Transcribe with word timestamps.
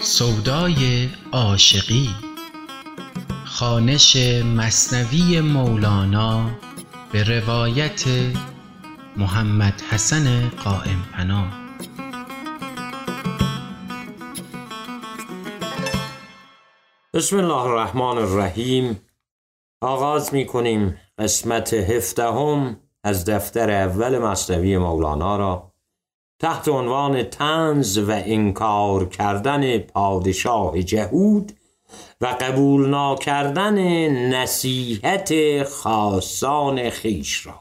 سودای 0.00 1.08
عاشقی 1.32 2.10
خوانش 3.46 4.16
مثنوی 4.56 5.40
مولانا 5.40 6.50
به 7.12 7.24
روایت 7.24 8.04
محمد 9.16 9.82
حسن 9.90 10.48
قایم 10.48 11.04
پناه. 11.12 11.52
بسم 17.14 17.36
الله 17.36 17.62
الرحمن 17.62 18.18
الرحیم. 18.18 19.07
آغاز 19.80 20.34
می 20.34 20.46
کنیم 20.46 21.00
قسمت 21.18 21.74
هفدهم 21.74 22.80
از 23.04 23.24
دفتر 23.24 23.70
اول 23.70 24.18
مصنوی 24.18 24.78
مولانا 24.78 25.36
را 25.36 25.72
تحت 26.38 26.68
عنوان 26.68 27.22
تنز 27.22 27.98
و 27.98 28.10
انکار 28.10 29.08
کردن 29.08 29.78
پادشاه 29.78 30.82
جهود 30.82 31.52
و 32.20 32.26
قبول 32.40 32.88
ناکردن 32.88 33.78
نصیحت 34.34 35.62
خاصان 35.62 36.90
خیش 36.90 37.46
را. 37.46 37.54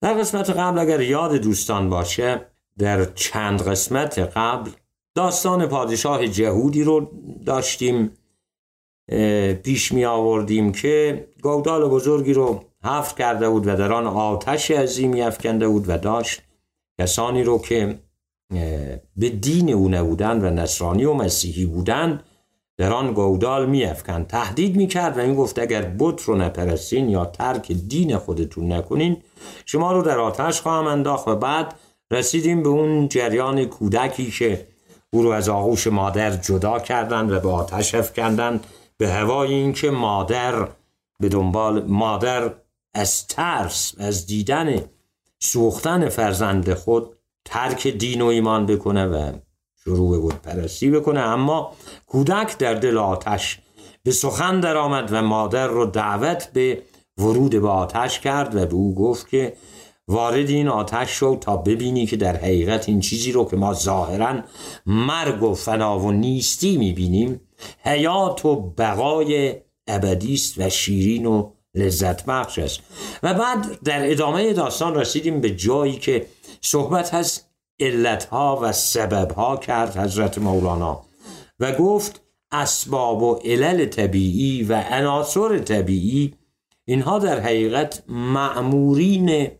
در 0.00 0.14
قسمت 0.14 0.50
قبل 0.50 0.78
اگر 0.78 1.00
یاد 1.00 1.34
دوستان 1.34 1.90
باشه 1.90 2.46
در 2.78 3.04
چند 3.04 3.62
قسمت 3.62 4.18
قبل 4.18 4.70
داستان 5.14 5.66
پادشاه 5.66 6.28
جهودی 6.28 6.84
رو 6.84 7.10
داشتیم. 7.46 8.10
پیش 9.62 9.92
می 9.92 10.04
آوردیم 10.04 10.72
که 10.72 11.28
گودال 11.42 11.88
بزرگی 11.88 12.32
رو 12.32 12.64
حفر 12.84 13.14
کرده 13.14 13.48
بود 13.48 13.66
و 13.66 13.76
در 13.76 13.92
آن 13.92 14.06
آتش 14.06 14.70
عظیمی 14.70 15.22
افکنده 15.22 15.68
بود 15.68 15.84
و 15.88 15.98
داشت 15.98 16.42
کسانی 17.00 17.42
رو 17.42 17.58
که 17.58 17.98
به 19.16 19.28
دین 19.28 19.72
او 19.72 19.88
نبودن 19.88 20.44
و 20.44 20.50
نصرانی 20.50 21.04
و 21.04 21.12
مسیحی 21.12 21.64
بودند 21.64 22.22
در 22.78 22.92
آن 22.92 23.12
گودال 23.12 23.68
میافکن 23.68 24.24
تهدید 24.24 24.76
می‌کرد 24.76 25.18
و 25.18 25.34
گفت 25.34 25.58
اگر 25.58 25.82
بت 25.98 26.22
رو 26.22 26.36
نپرستین 26.36 27.08
یا 27.08 27.24
ترک 27.24 27.72
دین 27.72 28.16
خودتون 28.16 28.72
نکنین 28.72 29.16
شما 29.66 29.92
رو 29.92 30.02
در 30.02 30.18
آتش 30.18 30.60
خواهم 30.60 30.86
انداخت 30.86 31.28
و 31.28 31.36
بعد 31.36 31.74
رسیدیم 32.10 32.62
به 32.62 32.68
اون 32.68 33.08
جریان 33.08 33.64
کودکی 33.64 34.30
که 34.30 34.66
او 35.12 35.22
رو 35.22 35.28
از 35.28 35.48
آغوش 35.48 35.86
مادر 35.86 36.30
جدا 36.30 36.78
کردند 36.78 37.32
و 37.32 37.40
به 37.40 37.48
آتش 37.48 37.94
افکندند. 37.94 38.66
به 39.00 39.08
هوای 39.08 39.54
اینکه 39.54 39.90
مادر 39.90 40.68
به 41.20 41.28
دنبال 41.28 41.84
مادر 41.84 42.54
از 42.94 43.26
ترس 43.26 43.94
از 43.98 44.26
دیدن 44.26 44.84
سوختن 45.38 46.08
فرزند 46.08 46.74
خود 46.74 47.16
ترک 47.44 47.86
دین 47.86 48.22
و 48.22 48.26
ایمان 48.26 48.66
بکنه 48.66 49.06
و 49.06 49.32
شروع 49.84 50.20
بود 50.20 50.34
پرستی 50.34 50.90
بکنه. 50.90 51.20
اما 51.20 51.72
کودک 52.06 52.58
در 52.58 52.74
دل 52.74 52.98
آتش 52.98 53.60
به 54.02 54.10
سخن 54.10 54.60
در 54.60 54.76
آمد 54.76 55.08
و 55.12 55.22
مادر 55.22 55.66
رو 55.66 55.86
دعوت 55.86 56.50
به 56.52 56.82
ورود 57.18 57.60
به 57.60 57.68
آتش 57.68 58.20
کرد 58.20 58.56
و 58.56 58.66
به 58.66 58.74
او 58.74 58.94
گفت 58.94 59.28
که 59.28 59.56
وارد 60.08 60.48
این 60.48 60.68
آتش 60.68 61.10
شو 61.10 61.36
تا 61.36 61.56
ببینی 61.56 62.06
که 62.06 62.16
در 62.16 62.36
حقیقت 62.36 62.88
این 62.88 63.00
چیزی 63.00 63.32
رو 63.32 63.44
که 63.44 63.56
ما 63.56 63.74
ظاهرا 63.74 64.40
مرگ 64.86 65.42
و 65.42 65.54
فنا 65.54 65.98
و 65.98 66.12
نیستی 66.12 66.76
می‌بینیم 66.76 67.40
حیات 67.78 68.44
و 68.44 68.56
بقای 68.56 69.54
ابدیست 69.86 70.54
و 70.58 70.68
شیرین 70.70 71.26
و 71.26 71.50
لذت 71.74 72.24
بخش 72.24 72.58
است. 72.58 72.80
و 73.22 73.34
بعد 73.34 73.78
در 73.84 74.10
ادامه 74.10 74.52
داستان 74.52 74.94
رسیدیم 74.94 75.40
به 75.40 75.50
جایی 75.50 75.96
که 75.98 76.26
صحبت 76.60 77.14
از 77.14 77.40
علتها 77.80 78.58
و 78.62 78.72
سببها 78.72 79.56
کرد 79.56 79.96
حضرت 79.96 80.38
مولانا 80.38 81.04
و 81.60 81.72
گفت 81.72 82.22
اسباب 82.52 83.22
و 83.22 83.34
علل 83.34 83.84
طبیعی 83.84 84.62
و 84.62 84.74
عناصر 84.74 85.58
طبیعی 85.58 86.34
اینها 86.84 87.18
در 87.18 87.40
حقیقت 87.40 88.02
معمورین 88.08 89.50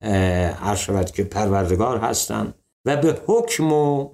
عرشبت 0.00 1.14
که 1.14 1.24
پروردگار 1.24 1.98
هستند 1.98 2.54
و 2.84 2.96
به 2.96 3.20
حکم 3.26 3.72
و 3.72 4.10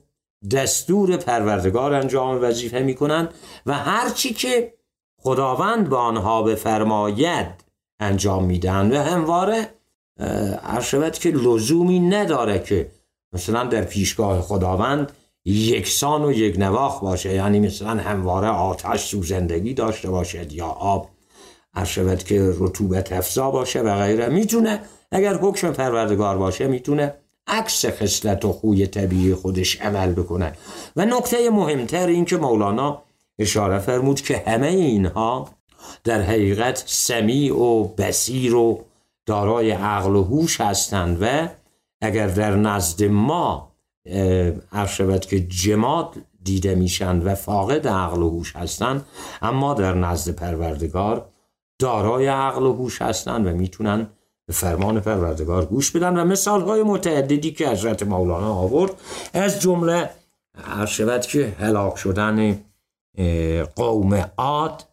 دستور 0.51 1.17
پروردگار 1.17 1.95
انجام 1.95 2.43
وظیفه 2.43 2.79
می‌کنند 2.79 3.35
و 3.67 3.75
هرچی 3.75 4.35
که 4.35 4.75
خداوند 5.17 5.89
به 5.89 5.97
آنها 5.97 6.43
بفرماید 6.43 7.47
انجام 8.01 8.45
میدن 8.45 8.93
و 8.93 9.03
همواره 9.03 9.69
عرشبت 10.63 11.21
که 11.21 11.31
لزومی 11.31 12.01
نداره 12.01 12.59
که 12.59 12.91
مثلا 13.33 13.65
در 13.65 13.85
پیشگاه 13.85 14.41
خداوند 14.41 15.13
یکسان 15.45 16.25
و 16.25 16.33
یک 16.33 16.59
نواخ 16.59 17.01
باشه 17.01 17.35
یعنی 17.35 17.61
مثلا 17.61 17.91
همواره 17.91 18.49
آتش 18.49 19.05
سوزندگی 19.05 19.75
داشته 19.75 20.11
باشد 20.11 20.53
یا 20.53 20.67
آب 20.67 21.09
عرشبت 21.75 22.27
که 22.27 22.55
رطوبت 22.59 23.13
افزا 23.13 23.51
باشه 23.51 23.81
و 23.81 23.99
غیره. 23.99 24.29
می‌تونه 24.29 24.81
اگر 25.13 25.35
حکم 25.35 25.73
پروردگار 25.73 26.39
باشه 26.39 26.67
می‌تونه 26.67 27.15
عکس 27.47 27.87
خصلت 27.87 28.45
و 28.45 28.53
خوی 28.53 28.87
طبیعی 28.87 29.35
خودش 29.35 29.81
عمل 29.81 30.13
بکنه. 30.13 30.53
و 30.97 31.05
نکته 31.05 31.51
مهمتر 31.51 32.07
این 32.07 32.25
که 32.25 32.37
مولانا 32.37 33.03
اشاره 33.39 33.79
فرمود 33.79 34.21
که 34.21 34.43
همه 34.47 34.67
اینها 34.67 35.49
در 36.05 36.23
حقیقت 36.23 36.83
سمیع 36.87 37.57
و 37.57 37.85
بسیر 37.85 38.55
و 38.55 38.85
دارای 39.27 39.71
عقل 39.71 40.17
و 40.17 40.23
هوش 40.23 40.61
هستند 40.61 41.19
و 41.21 41.49
اگر 42.01 42.27
در 42.27 42.57
نزد 42.57 43.05
ما 43.05 43.73
عرشبت 44.73 45.29
که 45.29 45.41
جماد 45.41 46.17
دیده 46.45 46.75
میشند 46.75 47.27
و 47.27 47.35
فاقد 47.35 47.89
عقل 47.89 48.23
و 48.23 48.31
هوش 48.31 48.57
هستند 48.57 49.07
اما 49.43 49.75
در 49.75 49.95
نزد 49.95 50.35
پروردگار 50.35 51.29
دارای 51.79 52.27
عقل 52.27 52.63
و 52.63 52.73
هوش 52.73 53.03
هستند 53.03 53.47
و 53.47 53.51
می‌تونن 53.51 54.09
به 54.53 54.59
فرمان 54.59 55.01
پروردگار 55.01 55.65
گوش 55.65 55.91
بدن 55.91 56.17
و 56.17 56.25
مثال 56.25 56.61
های 56.61 56.83
متعددی 56.83 57.53
که 57.53 57.69
حضرت 57.69 58.03
مولانا 58.03 58.55
آورد 58.55 58.93
از 59.33 59.61
جمله 59.61 60.11
عرشبت 60.65 61.29
که 61.29 61.57
هلاک 61.61 61.97
شدن 61.97 62.61
قوم 63.77 64.31
عاد 64.37 64.85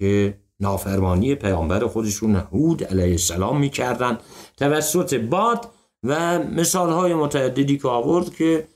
که 0.00 0.34
نافرمانی 0.60 1.34
پیامبر 1.34 1.86
خودشون 1.86 2.36
هود 2.36 2.84
علیه 2.84 3.10
السلام 3.10 3.58
می‌کردن 3.58 4.18
توسط 4.56 5.14
باد 5.14 5.68
و 6.02 6.38
مثال 6.38 6.90
های 6.90 7.14
متعددی 7.14 7.78
که 7.78 7.88
آورد 7.88 8.34
که 8.34 8.68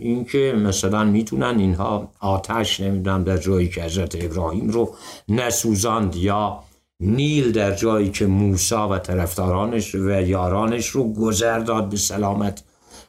اینکه 0.00 0.54
مثلا 0.56 1.04
می‌تونن 1.04 1.58
اینها 1.58 2.12
آتش 2.20 2.80
نمی‌دونم 2.80 3.24
در 3.24 3.36
جایی 3.36 3.68
که 3.68 3.82
حضرت 3.82 4.24
ابراهیم 4.24 4.68
رو 4.68 4.94
نسوزاند 5.28 6.16
یا 6.16 6.67
نیل 7.00 7.52
در 7.52 7.74
جایی 7.74 8.10
که 8.10 8.26
موسا 8.26 8.88
و 8.88 8.98
طرفدارانش 8.98 9.94
و 9.94 10.10
یارانش 10.10 10.86
رو 10.86 11.12
گذر 11.12 11.58
داد 11.58 11.88
به 11.88 11.96
سلامت 11.96 12.62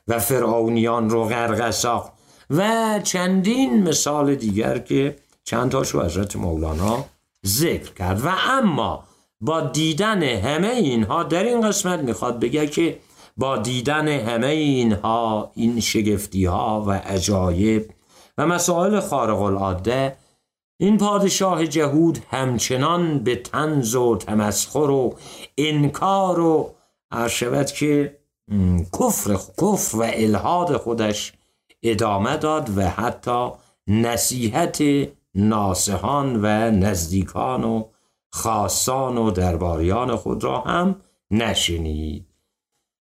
و 0.08 0.20
فرعونیان 0.20 1.10
رو 1.10 1.26
غرق 1.26 1.72
ساخت. 1.72 2.12
و 2.50 3.00
چندین 3.04 3.84
مثال 3.84 4.36
دیگر 4.36 4.78
که 4.78 5.16
چند 5.44 5.72
تاشو 5.72 6.02
حضرت 6.02 6.36
مولانا 6.36 7.06
ذکر 7.46 7.94
کرد. 7.94 8.26
و 8.26 8.30
اما 8.50 9.04
با 9.42 9.62
دیدن 9.62 10.24
همه 10.24 10.68
اینها 10.68 11.24
در 11.24 11.44
این 11.44 11.62
قسمت 11.62 12.00
می‌خواد 12.00 12.40
بگه 12.40 12.68
که 12.68 13.00
با 13.38 13.58
دیدن 13.58 14.08
همه 14.08 14.48
اینها 14.48 15.52
این 15.56 15.80
شگفتی 15.80 16.46
ها 16.46 16.84
و 16.88 16.92
عجایب 16.92 17.90
و 18.38 18.46
مسائل 18.46 19.00
خارق 19.00 19.42
العاده 19.42 20.16
این 20.82 20.98
پادشاه 20.98 21.68
جهود 21.68 22.20
همچنان 22.30 23.20
به 23.20 23.36
تنز 23.36 23.96
و 23.96 24.18
تمسخر 24.18 24.90
و 24.90 25.16
انکار 25.58 26.40
و 26.40 26.74
عرشبت 27.12 27.74
که 27.74 28.18
کفر 29.00 29.38
کفر 29.62 29.98
و 29.98 30.04
الهاد 30.14 30.78
خودش 30.78 31.34
ادامه 31.84 32.38
داد 32.38 32.78
و 32.78 32.82
حتی 32.82 33.50
نصیحت 33.88 34.84
ناسهان 35.36 36.36
و 36.42 36.72
نزدیکان 36.72 37.64
و 37.64 37.84
خاصان 38.32 39.18
و 39.18 39.32
درباریان 39.32 40.16
خود 40.16 40.44
را 40.44 40.62
هم 40.62 40.96
نشنید. 41.32 42.26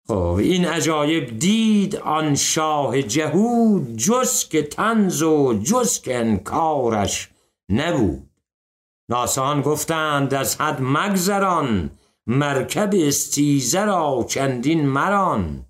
خب 0.07 0.37
این 0.39 0.65
عجایب 0.65 1.39
دید 1.39 1.97
آن 1.97 2.35
شاه 2.35 3.03
جهود 3.03 3.97
جز 3.97 4.49
که 4.49 4.63
تنز 4.63 5.23
و 5.23 5.59
جز 5.63 6.01
که 6.01 6.17
انکارش 6.17 7.29
نبود. 7.69 8.31
ناسان 9.11 9.63
گفتند 9.63 10.35
از 10.35 10.61
حد 10.61 10.79
مگذران 10.81 11.91
مرکب 12.27 12.91
استیزه 12.95 13.85
را 13.85 14.27
چندین 14.29 14.87
مران. 14.87 15.67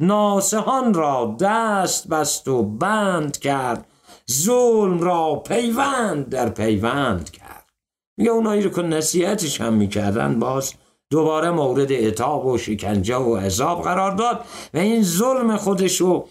ناسهان 0.00 0.94
را 0.94 1.36
دست 1.40 2.08
بست 2.08 2.48
و 2.48 2.62
بند 2.62 3.38
کرد 3.38 3.86
ظلم 4.30 5.00
را 5.00 5.34
پیوند 5.34 6.28
در 6.28 6.48
پیوند 6.48 7.30
کرد. 7.30 7.70
میگه 8.18 8.30
اونایی 8.30 8.62
رو 8.62 8.70
که 8.70 8.82
نصیحتش 8.82 9.60
هم 9.60 9.72
می‌کردن 9.72 10.38
باز 10.38 10.74
دوباره 11.10 11.50
مورد 11.50 11.92
اعتاب 11.92 12.46
و 12.46 12.58
شکنجه 12.58 13.16
و 13.16 13.36
عذاب 13.36 13.82
قرار 13.82 14.10
داد 14.10 14.44
و 14.74 14.78
این 14.78 15.02
ظلم 15.02 15.56
خودش 15.56 16.00
رو 16.00 16.28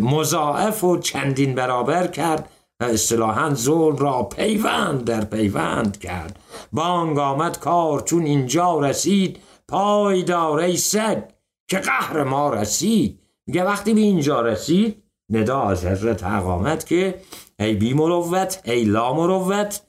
مضاعف 0.00 0.84
و 0.84 0.98
چندین 0.98 1.54
برابر 1.54 2.06
کرد. 2.06 2.50
اصطلاحا 2.80 3.54
ظلم 3.54 3.96
را 3.96 4.22
پیوند 4.22 5.04
در 5.04 5.24
پیوند 5.24 5.98
کرد. 5.98 6.38
بانگ 6.72 7.18
آمد 7.18 7.58
کار 7.58 8.00
چون 8.00 8.22
اینجا 8.22 8.80
رسید 8.80 9.38
پای 9.68 10.22
داره 10.22 10.76
سگ 10.76 11.22
که 11.68 11.78
قهر 11.78 12.24
ما 12.24 12.50
رسید. 12.50 13.20
میگه 13.46 13.64
وقتی 13.64 13.94
به 13.94 14.00
اینجا 14.00 14.40
رسید 14.40 15.02
ندا 15.30 15.62
از 15.62 15.86
حضرت 15.86 16.24
حق 16.24 16.84
که 16.84 17.20
ای 17.58 17.74
بی 17.74 17.94
مروت 17.94 18.60
ای 18.64 18.84
لا 18.84 19.14
مروت 19.14 19.80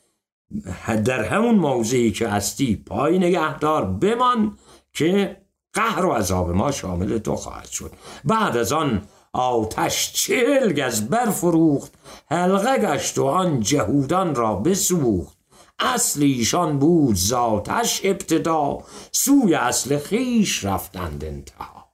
در 1.06 1.24
همون 1.24 1.56
موضعی 1.56 2.12
که 2.12 2.28
هستی 2.28 2.76
پای 2.76 3.18
نگهدار 3.18 3.86
بمان 3.86 4.58
که 4.94 5.38
قهر 5.74 6.06
و 6.06 6.12
عذاب 6.12 6.50
ما 6.50 6.72
شامل 6.72 7.18
تو 7.18 7.36
خواهد 7.36 7.68
شد. 7.68 7.92
بعد 8.26 8.58
از 8.58 8.74
آن 8.74 9.02
آتش 9.34 10.14
چل 10.14 10.74
گز 10.74 11.02
برفروخت 11.02 11.94
حلقه 12.28 12.78
گشت 12.78 13.18
و 13.18 13.26
آن 13.26 13.60
جهودان 13.60 14.36
را 14.36 14.56
بسوخت. 14.56 15.38
اصل 15.80 16.22
ایشان 16.22 16.80
بود 16.80 17.16
زاتش 17.16 18.02
ابتدا 18.04 18.78
سوی 19.12 19.56
اصل 19.56 19.98
خیش 19.98 20.66
رفتند 20.66 21.24
انتها. 21.24 21.94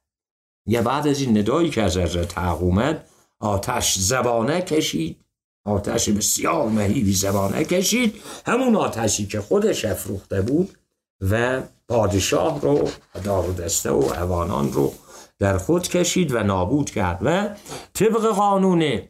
یه 0.68 0.82
بعد 0.82 1.08
از 1.08 1.22
این 1.22 1.38
ندایی 1.38 1.70
که 1.70 1.84
از 1.84 1.98
حضرت 1.98 2.38
اومد 2.38 3.08
آتش 3.40 4.00
زبانه 4.00 4.62
کشید. 4.62 5.22
آتش 5.66 6.10
بسیار 6.10 6.70
مهیبی 6.70 7.14
زبانه 7.14 7.64
کشید. 7.64 8.22
همون 8.46 8.76
آتشی 8.76 9.28
که 9.28 9.42
خودش 9.42 9.86
افروخته 9.86 10.42
بود 10.42 10.78
و 11.22 11.62
پادشاه 11.88 12.62
رو 12.62 12.90
دار 13.24 13.50
و 13.50 13.54
دسته 13.54 13.92
و 13.92 14.04
اوانان 14.04 14.74
رو 14.74 14.94
در 15.40 15.58
خود 15.58 15.88
کشید 15.88 16.36
و 16.36 16.44
نابود 16.44 16.90
کرد 16.90 17.20
و 17.22 17.50
طبق 17.94 18.26
قانون 18.26 19.02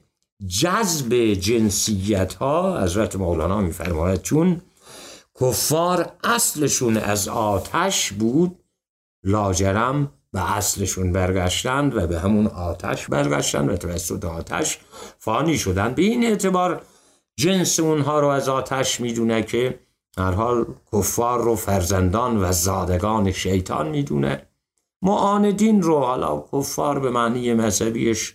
جذب 0.62 1.33
جنسیت 1.33 2.33
ها 2.33 2.81
حضرت 2.81 3.16
مولانا 3.16 3.62
میفرماید 3.62 4.22
چون 4.22 4.62
کفار 5.42 6.12
اصلشون 6.24 6.98
از 6.98 7.27
آتش 7.27 8.12
بود 8.12 8.60
لاجرم 9.24 10.12
به 10.31 10.57
اصلشون 10.57 11.12
برگشتند 11.12 11.98
و 11.98 12.07
به 12.07 12.19
همون 12.19 12.48
آتش 12.48 13.07
برگشتند 13.07 13.69
و 13.69 13.77
توسط 13.77 14.25
آتش 14.25 14.80
فانی 15.19 15.57
شدند. 15.57 15.95
به 15.95 16.01
این 16.01 16.25
اعتبار 16.25 16.81
جنس 17.39 17.80
اونها 17.80 18.19
رو 18.19 18.27
از 18.27 18.50
آتش 18.50 19.01
می‌دونه 19.01 19.44
که 19.44 19.80
هر 20.18 20.31
حال 20.31 20.66
کفار 20.94 21.42
رو 21.44 21.56
فرزندان 21.56 22.44
و 22.44 22.51
زادگان 22.51 23.31
شیطان 23.31 23.89
می‌دونه. 23.89 24.48
معاندین 25.01 25.81
رو 25.81 26.00
حالا 26.00 26.44
کفار 26.53 27.00
به 27.00 27.09
معنی 27.09 27.53
مذهبیش 27.53 28.33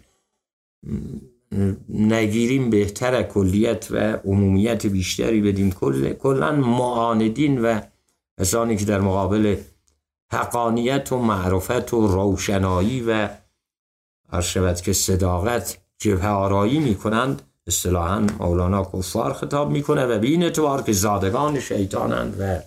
نگیریم 1.89 2.71
بهتر 2.71 3.23
کلیت 3.23 3.89
و 3.91 3.97
عمومیت 4.25 4.87
بیشتری 4.87 5.41
بدیم. 5.41 5.71
کلا 6.21 6.53
معاندین 6.53 7.61
و 7.61 7.81
کسانی 8.41 8.77
که 8.77 8.85
در 8.85 9.01
مقابل 9.01 9.57
حقانیت 10.33 11.13
و 11.13 11.19
معرفت 11.19 11.95
و 11.95 12.07
روشنایی 12.07 13.03
و 13.03 13.29
شود 14.43 14.81
که 14.81 14.93
صداقت 14.93 15.79
جبه 15.99 16.29
آرایی 16.29 16.79
می 16.79 16.95
کنند 16.95 17.43
اصطلاحا 17.67 18.27
مولانا 18.39 18.85
کفار 18.85 19.33
خطاب 19.33 19.71
می‌کنه 19.71 20.07
و 20.07 20.19
به 20.19 20.27
این 20.27 20.43
اعتبار 20.43 20.83
که 20.83 20.93
زادگان 20.93 21.61
شیطانند 21.61 22.37
و 22.41 22.59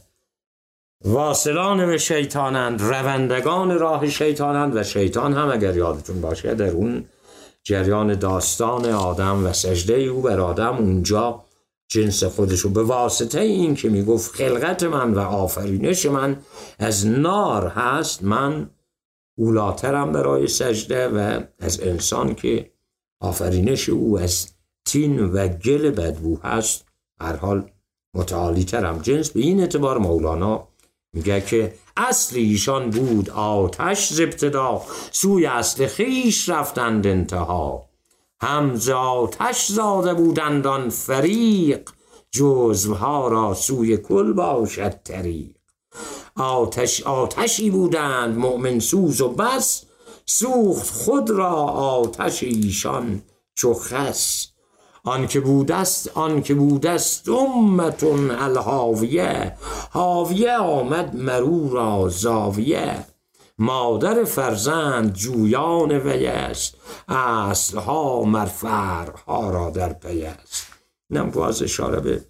واصلان 1.05 1.85
به 1.85 1.97
شیطانند 1.97 2.81
روندگان 2.81 3.79
راه 3.79 4.09
شیطانند 4.09 4.75
و 4.75 4.83
شیطان 4.83 5.33
هم 5.33 5.51
اگر 5.51 5.77
یادتون 5.77 6.21
باشه 6.21 6.53
در 6.53 6.69
اون 6.69 7.05
جریان 7.63 8.15
داستان 8.19 8.85
آدم 8.85 9.45
و 9.45 9.53
سجده 9.53 9.93
او 9.93 10.21
بر 10.21 10.39
آدم 10.39 10.77
اونجا 10.77 11.43
جنس 11.87 12.23
خودشو 12.23 12.69
به 12.69 12.83
واسطه 12.83 13.39
این 13.39 13.75
که 13.75 13.89
می‌گفت 13.89 14.35
خلقت 14.35 14.83
من 14.83 15.13
و 15.13 15.19
آفرینش 15.19 16.05
من 16.05 16.37
از 16.79 17.07
نار 17.07 17.67
هست 17.67 18.23
من 18.23 18.69
اولاترم 19.37 20.11
برای 20.11 20.47
سجده 20.47 21.07
و 21.07 21.41
از 21.59 21.81
انسان 21.81 22.35
که 22.35 22.71
آفرینش 23.21 23.89
او 23.89 24.19
از 24.19 24.47
تین 24.85 25.19
و 25.19 25.47
گل 25.47 25.89
بدبو 25.89 26.39
هست. 26.43 26.85
هر 27.21 27.35
حال 27.35 27.69
متعالی 28.15 28.63
ترم 28.63 28.99
جنس 28.99 29.31
به 29.31 29.39
این 29.39 29.59
اعتبار 29.59 29.97
مولانا 29.97 30.72
میگه 31.13 31.41
که 31.41 31.73
اصل 31.97 32.35
ایشان 32.37 32.89
بود 32.89 33.29
آتش 33.29 34.13
زبتدا 34.13 34.81
سوی 35.11 35.45
اصل 35.45 35.87
خیش 35.87 36.49
رفتند 36.49 37.07
انتها. 37.07 37.89
هم 38.41 38.79
آتش 38.95 39.67
زاده 39.67 40.13
بودند 40.13 40.67
آن 40.67 40.89
فریق 40.89 41.89
جزوها 42.31 43.27
را 43.27 43.53
سوی 43.53 43.97
کل 43.97 44.33
باشد 44.33 45.03
طریق. 45.03 45.55
آتش 46.35 47.03
آتشی 47.03 47.69
بودند 47.69 48.37
مؤمن 48.37 48.79
سوز 48.79 49.21
و 49.21 49.29
بس 49.29 49.83
سوخت 50.25 50.89
خود 50.89 51.29
را 51.29 51.53
آتش 51.53 52.43
ایشان 52.43 53.21
چو 53.55 53.73
خس. 53.73 54.52
آنکه 55.05 55.39
بودست 55.39 56.17
آنکه 56.17 56.53
بودست 56.53 57.29
امتون 57.29 58.31
الهاویه 58.31 59.57
هاویه 59.91 60.57
آمد 60.57 61.15
مرو 61.15 61.73
را 61.73 62.09
زاویه. 62.09 63.05
مادر 63.57 64.23
فرزند 64.23 65.13
جویان 65.13 65.91
وی 65.91 66.27
است 66.27 66.75
اصلها 67.07 68.23
مرفرها 68.23 69.49
را 69.49 69.69
در 69.69 69.93
پی 69.93 70.23
است. 70.23 70.67
نم 71.09 71.31
باز 71.31 71.63
اشاره 71.63 71.99
به 71.99 72.25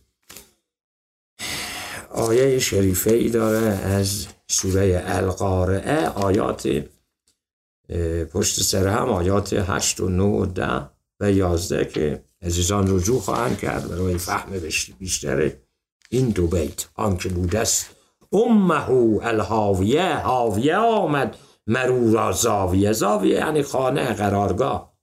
آیه 2.11 2.59
شریفه 2.59 3.11
ای 3.11 3.29
داره 3.29 3.65
از 3.67 4.27
سوره 4.47 5.03
القارعه 5.05 6.07
آیات 6.07 6.83
پشت 8.33 8.63
سر 8.63 8.87
هم 8.87 9.09
آیات 9.09 9.53
هشت 9.53 9.99
و 9.99 10.09
نو 10.09 10.41
و 10.41 10.45
ده 10.45 10.89
و 11.19 11.31
یازده 11.31 11.85
که 11.85 12.23
عزیزان 12.43 12.95
رجوع 12.95 13.19
خواهند 13.19 13.59
کرد 13.59 13.89
برای 13.89 14.17
فهم 14.17 14.51
بیشتر 14.99 15.51
این 16.09 16.29
دو 16.29 16.47
بیت. 16.47 16.85
آنکه 16.95 17.29
بودست 17.29 17.89
امه 18.31 18.89
الهاویه 19.21 20.15
هاویه 20.15 20.77
آمد 20.77 21.37
مرو 21.67 22.13
را 22.13 22.31
زاویه 22.31 22.91
زاویه 22.91 23.35
یعنی 23.35 23.63
خانه 23.63 24.13
قرارگاه. 24.13 24.93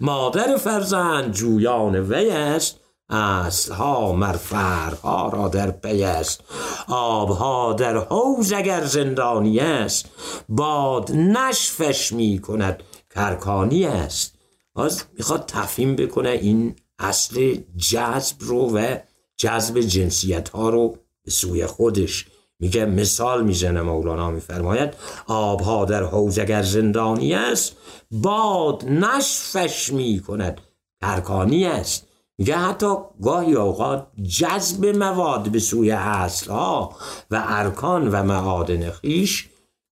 مادر 0.00 0.56
فرزند 0.56 1.32
جویان 1.32 1.96
وی 1.96 2.30
است 2.30 2.80
اصلها 3.08 4.12
مرفرها 4.12 5.28
را 5.28 5.48
در 5.48 5.70
پی 5.70 6.04
است. 6.04 6.44
آبها 6.88 7.72
در 7.72 7.96
حوز 7.96 8.52
اگر 8.52 8.84
زندانی 8.84 9.60
است. 9.60 10.06
باد 10.48 11.12
نشفش 11.12 12.12
می 12.12 12.38
کند 12.38 12.82
کرکانی 13.14 13.84
است. 13.84 14.41
باز 14.74 15.04
می‌خواد 15.18 15.44
تفهیم 15.46 15.96
بکنه 15.96 16.28
این 16.28 16.76
اصل 16.98 17.56
جذب 17.76 18.36
رو 18.40 18.78
و 18.78 18.96
جذب 19.36 19.80
جنسیت 19.80 20.48
ها 20.48 20.70
رو 20.70 20.98
به 21.24 21.30
سوی 21.30 21.66
خودش. 21.66 22.26
میگه 22.60 22.84
مثال 22.84 23.44
می‌زنه 23.44 23.82
مولانا 23.82 24.30
میفرماید 24.30 24.94
آبها 25.26 25.84
در 25.84 26.02
حوز 26.02 26.38
اگر 26.38 26.62
زندانی 26.62 27.34
است 27.34 27.76
باد 28.10 28.84
نشفش 28.84 29.92
می‌کند 29.92 30.60
ترکانی 31.00 31.64
است. 31.64 32.06
میگه 32.38 32.56
حتی 32.56 32.94
گاهی 33.22 33.54
اوقات 33.54 34.06
جذب 34.38 34.86
مواد 34.86 35.48
به 35.48 35.58
سوی 35.58 35.90
ها 35.90 36.96
و 37.30 37.44
ارکان 37.46 38.08
و 38.08 38.22
معادن 38.22 38.90
خیش 38.90 39.48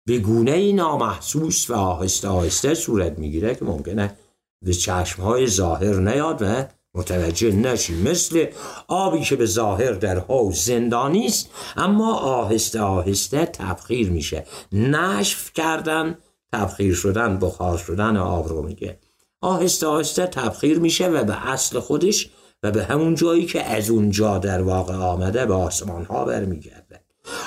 به 0.06 0.18
گونه 0.18 0.52
ای 0.52 0.72
نامحسوس 0.72 1.70
و 1.70 1.75
آهسته 1.75 2.28
آهسته 2.28 2.75
صورت 2.75 3.18
می‌گیره 3.18 3.54
که 3.54 3.64
ممکنه 3.64 4.16
به 4.62 4.74
چشمهای 4.74 5.46
ظاهر 5.46 5.94
نیاد 5.94 6.42
و 6.42 6.64
متوجه 6.94 7.52
نشی. 7.52 8.02
مثل 8.02 8.46
آبی 8.88 9.24
که 9.24 9.36
به 9.36 9.46
ظاهر 9.46 9.92
در 9.92 10.18
حوز 10.18 10.56
زندانی 10.56 11.26
است 11.26 11.50
اما 11.76 12.14
آهسته 12.14 12.80
آهسته 12.80 13.46
تبخیر 13.46 14.10
میشه. 14.10 14.44
نشف 14.72 15.52
کردن 15.52 16.18
تبخیر 16.52 16.94
شدن 16.94 17.38
بخار 17.38 17.78
شدن 17.78 18.16
آب 18.16 18.48
رو 18.48 18.62
میگه. 18.62 18.98
آهسته 19.40 19.86
آهسته 19.86 20.26
تبخیر 20.26 20.78
میشه 20.78 21.08
و 21.08 21.24
به 21.24 21.48
اصل 21.48 21.80
خودش 21.80 22.30
و 22.62 22.70
به 22.70 22.84
همون 22.84 23.14
جایی 23.14 23.46
که 23.46 23.62
از 23.62 23.90
اونجا 23.90 24.38
در 24.38 24.62
واقع 24.62 24.94
آمده 24.94 25.46
به 25.46 25.54
آسمان 25.54 26.04
ها 26.04 26.24
برمیگرده. 26.24 27.00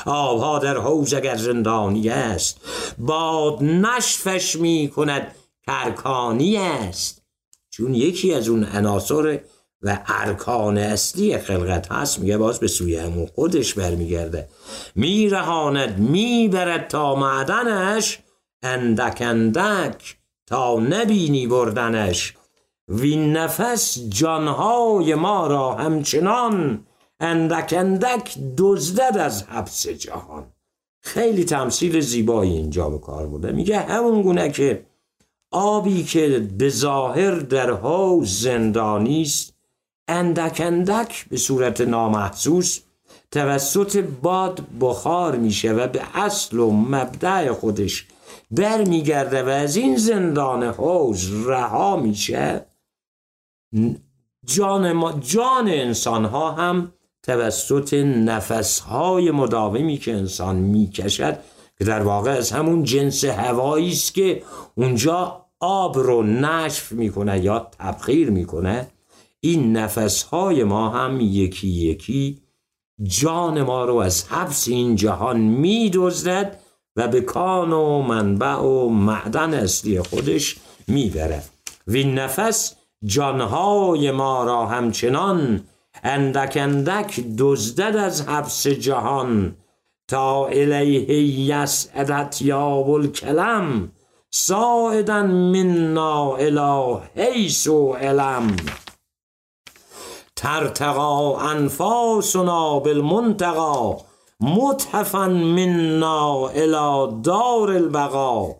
آبها 0.05 0.60
در 0.60 0.77
حوز 0.77 1.13
اگر 1.13 1.36
زندانی 1.36 2.10
است 2.10 2.62
باد 2.98 3.63
نشفش 3.63 4.55
می‌کند. 4.55 5.36
ترکانی 5.67 6.58
است 6.58 7.24
چون 7.70 7.93
یکی 7.93 8.34
از 8.34 8.50
اون 8.50 8.63
عناصر 8.63 9.39
و 9.82 10.00
ارکان 10.08 10.77
اصلی 10.77 11.38
خلقت 11.38 11.91
هست 11.91 12.20
میگه 12.20 12.38
باز 12.38 12.60
به 12.60 12.67
سوی 12.67 12.96
همون 12.96 13.25
خودش 13.25 13.74
برمیگرده. 13.74 14.50
میرهاند 14.96 16.00
می‌برد 16.00 16.88
تا 16.88 17.15
معدنش 17.15 18.20
اندک 18.62 19.17
اندک 19.22 20.17
تا 20.48 20.79
نبینی 20.79 21.48
بردنش. 21.48 22.34
وین 22.88 23.38
نفس 23.38 24.00
جانهای 24.10 25.15
ما 25.15 25.48
را 25.48 25.75
همچنان 25.75 26.86
اندک 27.20 27.74
اندک 27.77 28.38
دزدد 28.58 29.17
از 29.17 29.43
حبس 29.43 29.88
جهان. 29.88 30.46
خیلی 31.01 31.46
تمثیل 31.46 32.00
زیبایی 32.00 32.51
اینجا 32.51 32.89
به 32.89 33.00
کار 33.00 33.27
بوده 33.27 33.51
میگه 33.51 33.79
همون 33.79 34.22
گونه 34.22 34.51
که 34.51 34.86
آبی 35.54 36.04
که 36.04 36.48
به 36.58 36.70
ظاهر 36.70 37.32
در 37.32 37.72
حوز 37.72 38.42
زندانی 38.42 39.22
است 39.22 39.54
اندک 40.08 40.62
اندک 40.66 41.26
به 41.30 41.38
صورت 41.38 41.82
نامحسوس 41.82 42.80
توسط 43.32 44.06
باد 44.22 44.64
بخار 44.82 45.36
میشه 45.36 45.72
و 45.72 45.88
به 45.88 46.02
اصل 46.14 46.60
و 46.60 46.72
مبدع 46.72 47.52
خودش 47.52 48.08
برمیگرده 48.52 49.44
و 49.44 49.48
از 49.48 49.76
این 49.76 49.98
زندان 49.98 50.64
حوز 50.64 51.48
رها 51.48 51.96
میشه 51.96 52.66
جان, 54.46 54.92
ما 54.92 55.12
جان 55.12 55.68
انسان 55.68 56.26
ها 56.26 56.52
هم 56.52 56.94
توسط 57.24 57.94
نفس 57.94 58.80
های 58.80 59.32
مداومی 59.32 59.98
که 59.98 60.14
انسان 60.14 60.56
می‌کشد 60.56 61.40
که 61.78 61.86
در 61.86 62.02
واقع 62.02 62.32
از 62.32 62.52
همون 62.52 62.84
جنس 62.84 63.26
هوایی 63.26 63.92
است 63.92 64.14
که 64.14 64.44
اونجا 64.76 65.43
آب 65.65 65.98
رو 65.98 66.24
نشف 66.24 66.91
می‌کنه 66.91 67.39
یا 67.39 67.67
تبخیر 67.79 68.29
می‌کنه 68.29 68.88
این 69.39 69.77
نفس 69.77 70.24
های 70.24 70.63
ما 70.63 70.89
هم 70.89 71.22
یکی 71.22 71.67
یکی 71.67 72.41
جان 73.03 73.62
ما 73.62 73.86
رو 73.86 73.96
از 73.96 74.27
حبس 74.27 74.67
این 74.67 74.96
جهان 74.96 75.39
میدزدد 75.39 76.60
و 76.96 77.08
به 77.08 77.22
کان 77.22 77.74
و 77.74 78.01
منبع 78.01 78.55
و 78.55 78.89
معدن 78.89 79.53
اصلی 79.53 80.01
خودش 80.01 80.58
می‌بره 80.88 81.43
وین 81.88 82.20
نفس 82.20 82.75
جانهای 83.05 84.12
ما 84.12 84.43
را 84.43 84.65
همچنان 84.65 85.63
اندک 86.03 86.58
اندک 86.62 87.20
دزدد 87.38 87.96
از 87.96 88.29
حبس 88.29 88.67
جهان 88.67 89.55
تا 90.08 90.48
الیه 90.48 91.12
یسعدت 91.39 92.41
یا 92.41 92.67
الکلم 92.67 93.91
ساعدا 94.36 95.22
منا 95.24 96.36
الی 96.36 96.98
حیث 97.16 97.68
و 97.68 97.94
علم. 97.94 98.56
ترتقا 100.36 101.38
انفاسنا 101.38 102.80
بالمنتقا 102.80 103.98
متحفا 104.40 105.28
منا 105.28 106.50
الى 106.50 107.22
دار 107.22 107.70
البقا. 107.70 108.56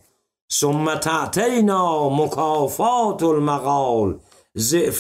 ثم 0.50 0.94
تعتینا 0.94 2.10
مکافات 2.10 3.24
المقال. 3.24 4.20
ذا 4.58 4.92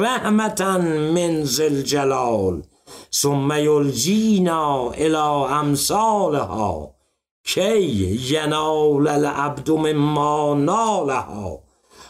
رحمتا 0.00 0.78
من 1.14 1.42
ذل 1.42 1.84
جلال 1.84 2.62
ثم 3.12 3.52
یلجینا 3.52 4.90
الى 4.90 5.46
امثالها. 5.60 6.95
کی 7.46 7.80
ینال 8.30 9.08
العبد 9.08 9.70
مما 9.70 10.54
نالها 10.54 11.62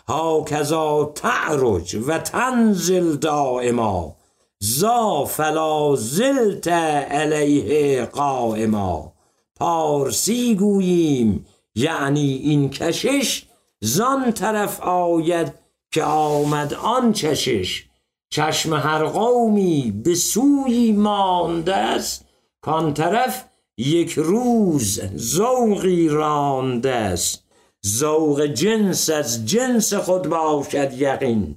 هاکذا 0.09 1.13
تعرج 1.15 1.97
و 2.07 2.19
تنزل 2.19 3.17
دائما 3.17 4.17
زا 4.59 5.25
فلا 5.25 5.97
زلت 5.97 6.69
علیه 6.69 8.05
قائما 8.05 9.13
پارسی 9.57 10.55
گوییم 10.55 11.47
یعنی 11.75 12.33
این 12.35 12.71
کشش 12.71 13.47
زان 13.81 14.33
طرف 14.33 14.81
آید 14.81 15.53
که 15.93 16.05
آمد 16.05 16.75
آن 16.75 17.13
چشش. 17.13 17.85
چشم 18.31 18.75
هر 18.75 19.05
قومی 19.05 20.01
به 20.05 20.15
سوی 20.15 20.93
مانده 20.93 21.77
است 21.77 22.25
کان 22.61 22.95
طرف 22.95 23.45
یک 23.79 24.13
روز 24.13 25.01
ذوقی 25.17 26.09
رانده 26.09 26.93
است 26.93 27.45
ذوق 27.87 28.47
جنس 28.47 29.11
از 29.11 29.47
جنس 29.47 29.95
خود 29.95 30.23
باشد 30.23 30.93
یقین. 30.93 31.57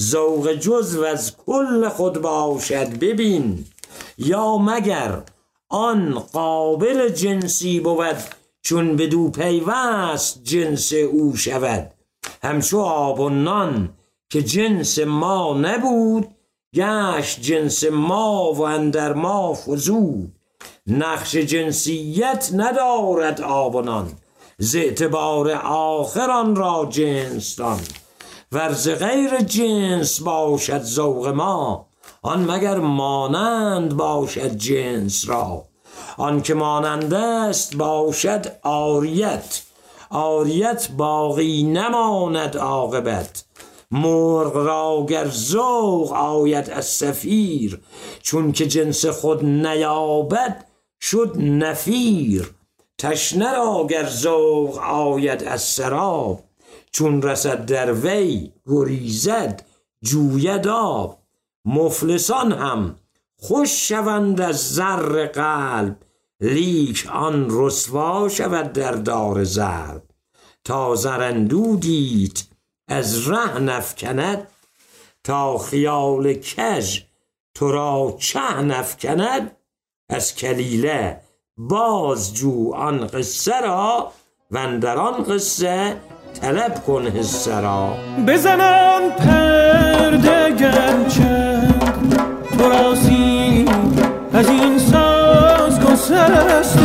ذوق 0.00 0.52
جزو 0.52 1.04
از 1.04 1.36
کل 1.36 1.88
خود 1.88 2.20
باشد 2.20 2.98
ببین. 2.98 3.64
یا 4.18 4.58
مگر 4.58 5.22
آن 5.68 6.18
قابل 6.18 7.08
جنسی 7.08 7.80
بود 7.80 8.16
چون 8.62 8.96
بدو 8.96 9.30
پیوست 9.30 10.44
جنس 10.44 10.92
او 10.92 11.36
شود؟ 11.36 11.92
همچو 12.42 12.80
آب 12.80 13.20
و 13.20 13.28
نان 13.28 13.92
که 14.30 14.42
جنس 14.42 14.98
ما 14.98 15.58
نبود 15.60 16.28
گشت 16.74 17.40
جنس 17.40 17.84
ما 17.84 18.52
و 18.52 18.60
اندر 18.62 19.12
ما 19.12 19.54
فزود. 19.54 20.39
نقش 20.90 21.36
جنسیت 21.36 22.50
ندارد 22.54 23.40
آب 23.40 23.74
و 23.74 23.80
نان 23.82 24.12
ز 24.58 24.76
اعتبار 24.76 25.50
آخران 25.64 26.56
را 26.56 26.88
جنس 26.90 27.56
دان 27.56 27.80
ورز 28.52 28.88
غیر 28.88 29.38
جنس 29.40 30.20
باشد 30.20 30.82
ذوق 30.82 31.28
ما 31.28 31.86
آن 32.22 32.50
مگر 32.50 32.78
مانند 32.78 33.96
باشد 33.96 34.56
جنس 34.56 35.28
را. 35.28 35.64
آن 36.16 36.42
که 36.42 36.54
مانند 36.54 37.14
است 37.14 37.76
باشد 37.76 38.46
آریت 38.62 39.62
آریت 40.10 40.88
باقی 40.96 41.62
نماند 41.62 42.56
عاقبت. 42.56 43.44
مرغ 43.90 44.56
را 44.56 45.06
گر 45.08 45.28
ذوق 45.28 46.12
آید 46.12 46.70
از 46.70 46.84
سفیر 46.84 47.80
چون 48.22 48.52
که 48.52 48.66
جنس 48.66 49.06
خود 49.06 49.44
نیابد 49.44 50.64
شد 51.00 51.34
نفیر 51.38 52.54
تشنه 52.98 53.52
را 53.52 53.86
گر 53.90 54.08
ذوق 54.08 54.78
آید 54.78 55.44
از 55.44 55.62
سراب. 55.62 56.44
چون 56.92 57.22
رسد 57.22 57.66
در 57.66 57.92
وی 57.92 58.52
گریزد 58.66 59.66
جوید 60.02 60.68
آب. 60.68 61.18
مفلسان 61.64 62.52
هم 62.52 62.96
خوش 63.38 63.88
شوند 63.88 64.40
از 64.40 64.74
زر 64.74 65.26
قلب 65.26 65.96
لیک 66.40 67.08
آن 67.12 67.46
رسوا 67.50 68.28
شود 68.28 68.72
در 68.72 68.92
دار 68.92 69.44
ضرب 69.44 70.02
تا 70.64 70.94
زرندودیت 70.94 72.42
از 72.88 73.28
ره 73.28 73.58
نفکند 73.58 74.48
تا 75.24 75.58
خیال 75.58 76.32
کژ 76.32 77.00
تو 77.54 77.72
را 77.72 78.16
چه 78.18 78.62
نفکند 78.62 79.56
از 80.10 80.34
کلیله 80.34 81.20
باز 81.56 82.34
جو 82.34 82.72
آن 82.74 83.06
قصه 83.06 83.60
را 83.60 84.12
و 84.50 84.58
آن 84.98 85.24
قصه 85.24 85.96
طلب 86.40 86.84
کن 86.86 87.06
حسه 87.06 87.60
را. 87.60 87.94
بزنم 88.26 89.10
پرده 89.18 90.56
گرچند 90.56 92.20
تو 92.58 92.64
از 94.32 94.48
این 94.48 94.78
ساز 94.78 95.80
گسسته 95.80 96.79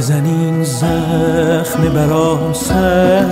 بزنین 0.00 0.64
زخم 0.64 1.88
بران 1.94 2.52
سر 2.52 3.26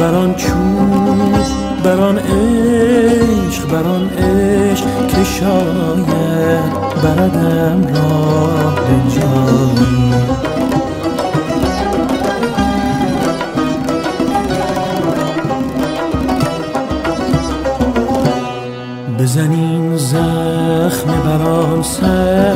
بران 0.00 0.34
چوب 0.34 1.82
بران 1.84 2.18
عشق 2.18 3.68
بران 3.68 4.08
عشق 4.08 5.06
که 5.06 5.24
شاید 5.24 6.72
بردم 7.02 7.86
راه 7.94 8.78
جایی 9.14 10.14
بزنین 19.18 19.96
زخم 19.96 21.06
بران 21.24 21.82
سر 21.82 22.54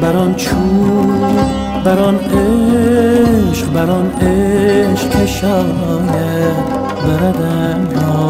بران 0.00 0.34
چوب 0.34 1.65
بران 1.86 2.18
عشق 2.18 3.72
بران 3.72 4.10
عشق 4.10 5.10
که 5.10 5.26
شاید 5.26 6.66
بردم 7.06 7.88
را 7.94 8.26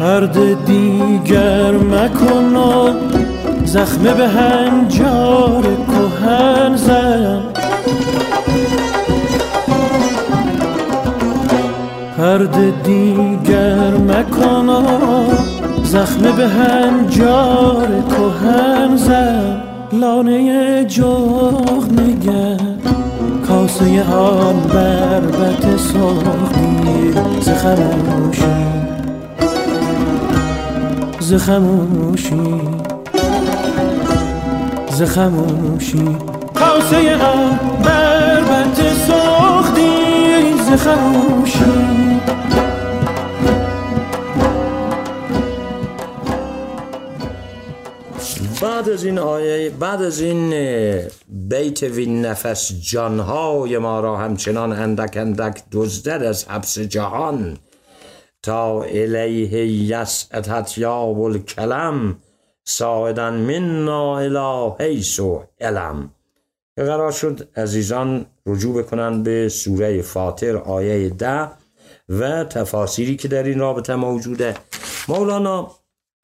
پرد 0.00 0.64
دیگر 0.64 1.72
مکن 1.72 2.56
زخم 3.64 4.02
به 4.02 4.28
هنجار 4.28 5.62
کهن 5.62 6.76
زن. 6.76 7.57
پرد 12.28 12.82
دیگر 12.82 13.96
مکن 13.96 14.68
زخم 15.84 16.22
به 16.36 16.48
هنجار 16.48 17.88
کهن 18.10 18.96
زن 18.96 19.62
لانه 19.92 20.84
جغ 20.84 21.84
نگر. 21.92 22.60
کاسه 23.48 24.04
آن 24.12 24.60
بربت 24.60 25.76
ساختی 25.76 27.12
ز 27.40 27.48
ز 31.20 31.34
خموشی 31.34 32.60
ز 34.90 35.02
خموشی. 35.02 36.16
کاسه 36.54 36.96
ام 36.96 37.58
بربت 37.84 38.78
ساختی 39.06 39.92
ز 40.66 40.82
خموشی. 40.82 41.97
از 48.88 49.04
این 49.04 49.18
آیه 49.18 49.70
بعد 49.70 50.02
از 50.02 50.20
این 50.20 50.50
بیت 51.28 51.82
وین 51.82 52.24
نفس 52.24 52.72
جانهای 52.72 53.78
ما 53.78 54.00
را 54.00 54.16
همچنان 54.16 54.72
اندک 54.72 55.16
اندک 55.16 55.62
دزدد 55.72 56.22
از 56.22 56.48
حبس 56.48 56.78
جهان 56.78 57.58
تا 58.42 58.82
الیه 58.82 59.66
یسعت 59.66 60.78
یاب 60.78 61.20
الکلم 61.20 62.16
ساعدن 62.64 63.34
منا 63.34 64.18
الی 64.18 64.74
حیث 64.80 65.20
و 65.20 65.44
علم. 65.60 66.10
قرار 66.76 67.12
شد 67.12 67.48
عزیزان 67.56 68.26
رجوع 68.46 68.82
بکنن 68.82 69.22
به 69.22 69.48
سوره 69.48 70.02
فاطر 70.02 70.56
آیه 70.56 71.08
ده 71.08 71.48
و 72.08 72.44
تفاسیری 72.44 73.16
که 73.16 73.28
در 73.28 73.42
این 73.42 73.58
رابطه 73.58 73.94
موجوده. 73.94 74.54
مولانا 75.08 75.70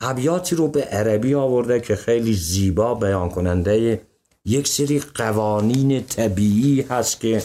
ابیاتی 0.06 0.56
رو 0.56 0.68
به 0.68 0.82
عربی 0.82 1.34
آورده 1.34 1.80
که 1.80 1.96
خیلی 1.96 2.34
زیبا 2.34 2.94
بیان 2.94 3.28
کننده 3.28 4.00
یک 4.44 4.68
سری 4.68 5.02
قوانین 5.14 6.04
طبیعی 6.04 6.80
هست 6.80 7.20
که 7.20 7.42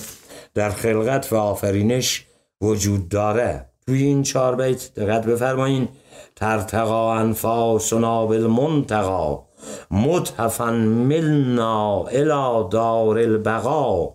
در 0.53 0.69
خلقت 0.69 1.33
و 1.33 1.35
آفرینش 1.35 2.25
وجود 2.61 3.09
داره. 3.09 3.65
توی 3.87 4.03
این 4.03 4.23
چهار 4.23 4.55
بیت 4.55 4.93
دقت 4.95 5.25
بفرمایین. 5.25 5.87
ترتقا 6.35 7.13
انفاسنا 7.13 8.25
بالمنتقا 8.25 9.43
متحفا 9.91 10.71
ملنا 10.71 12.03
الى 12.03 12.69
دار 12.71 13.17
البقا 13.17 14.09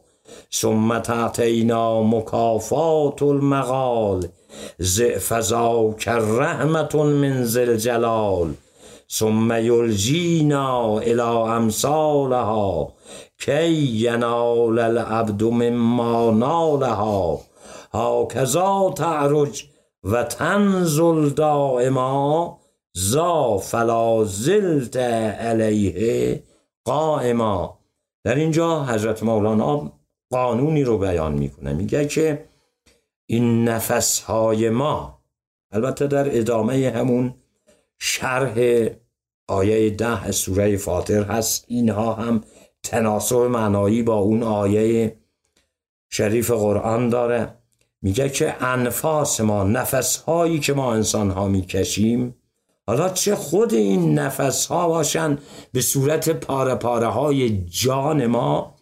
ثم 0.53 0.99
تعطینا 0.99 2.03
مکافات 2.03 3.23
المقال 3.23 4.27
زعفزا 4.79 5.95
رحمت 6.39 6.95
من 6.95 7.45
زل 7.45 7.77
جلال 7.77 8.55
ثم 9.11 9.53
یلجینا 9.53 10.99
الى 10.99 11.21
امثالها 11.21 12.93
کی 13.39 13.69
ینال 13.75 14.79
العبد 14.79 15.43
مما 15.43 16.31
نالها 16.31 17.41
هاکذا 17.93 18.93
تعرج 18.97 19.65
و 20.05 20.23
تنزل 20.23 21.29
دائما 21.29 22.59
زا 22.95 23.59
فلا 23.59 24.25
زلت 24.25 24.97
علیه 24.97 26.43
قائما. 26.85 27.79
در 28.25 28.35
اینجا 28.35 28.85
حضرت 28.85 29.23
مولانا 29.23 29.93
قانونی 30.31 30.85
رو 30.85 30.99
بیان 30.99 31.33
می‌کنه. 31.33 31.73
میگه 31.73 32.07
که 32.07 32.45
این 33.27 33.69
نفس 33.69 34.21
های 34.21 34.71
ما. 34.71 35.23
البته 35.71 36.07
در 36.07 36.39
ادامه 36.39 36.93
همون 36.97 37.35
شرح 37.99 38.87
آیه 39.49 39.91
ده 39.91 40.31
سوره 40.31 40.77
فاطر 40.77 41.23
هست. 41.23 41.65
اینها 41.69 42.15
هم 42.15 42.45
تناسب 42.83 43.37
معنایی 43.37 44.03
با 44.03 44.15
اون 44.15 44.43
آیه 44.43 45.17
شریف 46.11 46.51
قرآن 46.51 47.09
داره. 47.09 47.55
میگه 48.03 48.29
که 48.29 48.65
انفاس 48.65 49.41
ما 49.41 49.65
نفس 49.65 50.17
هایی 50.17 50.59
که 50.59 50.73
ما 50.73 50.95
انسان 50.95 51.31
ها 51.31 51.49
می‌کشیم. 51.49 52.35
حالا 52.87 53.09
چه 53.09 53.35
خود 53.35 53.75
این 53.75 54.19
نفس 54.19 54.67
ها 54.67 54.89
باشن؟ 54.89 55.39
به 55.73 55.81
صورت 55.81 56.31
پاره 56.31 56.75
پاره 56.75 57.07
های 57.07 57.65
جان 57.65 58.27
ما 58.27 58.74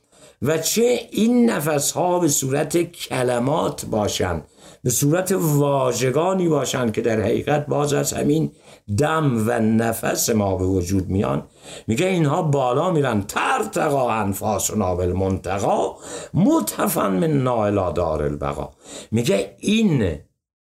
و 0.42 0.58
چه 0.58 1.08
این 1.10 1.50
نفس 1.50 1.92
ها 1.92 2.18
به 2.18 2.28
صورت 2.28 2.82
کلمات 2.82 3.86
باشن 3.86 4.42
به 4.82 4.90
صورت 4.90 5.32
واژگانی 5.32 6.48
باشند 6.48 6.92
که 6.92 7.00
در 7.00 7.20
حقیقت 7.20 7.66
باز 7.66 7.92
از 7.92 8.12
همین 8.12 8.52
دم 8.98 9.44
و 9.48 9.60
نفس 9.60 10.30
ما 10.30 10.56
به 10.56 10.64
وجود 10.64 11.08
میان. 11.08 11.46
میگه 11.86 12.06
اینها 12.06 12.42
بالا 12.42 12.90
میرن 12.90 13.22
ترتقا 13.22 14.10
انفاس 14.10 14.70
و 14.70 14.76
نابل 14.76 15.12
منتقا 15.12 15.96
متفن 16.34 17.12
من 17.12 17.42
نائلا 17.42 17.90
دار 17.90 18.22
البقا. 18.22 18.70
میگه 19.10 19.56
این 19.58 20.18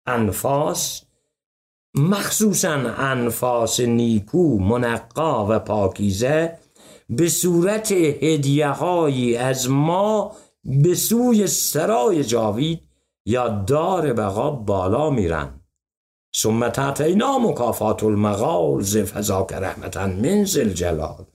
انفاس 0.06 1.04
مخصوصا 1.96 2.74
انفاس 2.98 3.80
نیکو 3.80 4.60
منقا 4.60 5.48
و 5.50 5.60
پاکیزه 5.60 6.58
به 7.10 7.30
صورت 7.30 7.92
هدیه 7.92 8.68
هایی 8.68 9.38
از 9.38 9.70
ما 9.70 10.32
به 10.64 10.96
سوی 10.96 11.48
سرای 11.48 12.24
جاوید 12.24 12.82
یا 13.26 13.48
دار 13.48 14.14
بقا 14.14 14.52
بالا 14.52 15.10
میرن. 15.10 15.62
ثم 16.38 16.70
تعطینا 16.70 17.40
مکافات 17.40 18.04
المقال 18.04 18.82
ز 18.82 18.98
فضاک 18.98 19.54
رحمتا 19.54 20.08
من 20.08 20.44
جلال 20.74 21.26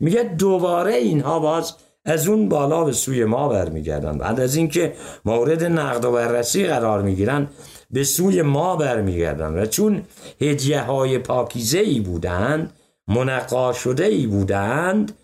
میگه 0.00 0.22
دوباره 0.22 0.94
اینها 0.94 1.38
باز 1.40 1.74
از 2.04 2.28
اون 2.28 2.48
بالا 2.48 2.84
به 2.84 2.92
سوی 2.92 3.24
ما 3.24 3.48
برمیگردن. 3.48 4.18
بعد 4.18 4.40
از 4.40 4.54
اینکه 4.54 4.94
مورد 5.24 5.64
نقد 5.64 6.04
و 6.04 6.12
بررسی 6.12 6.66
قرار 6.66 7.02
می‌گیرن 7.02 7.48
به 7.90 8.04
سوی 8.04 8.42
ما 8.42 8.76
برمیگردن 8.76 9.62
و 9.62 9.66
چون 9.66 10.02
هدیه 10.40 10.80
های 10.80 11.18
پاکیزه 11.18 11.78
ای 11.78 12.00
بودند 12.00 12.72
منقا 13.10 13.72
شده 13.72 14.04
ای 14.04 14.26
بودند 14.26 15.18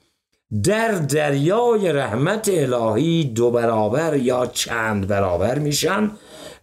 در 0.63 0.93
دریای 0.93 1.93
رحمت 1.93 2.51
الهی 2.53 3.25
دو 3.25 3.51
برابر 3.51 4.17
یا 4.17 4.47
چند 4.47 5.09
برابر 5.09 5.59
میشن 5.59 6.11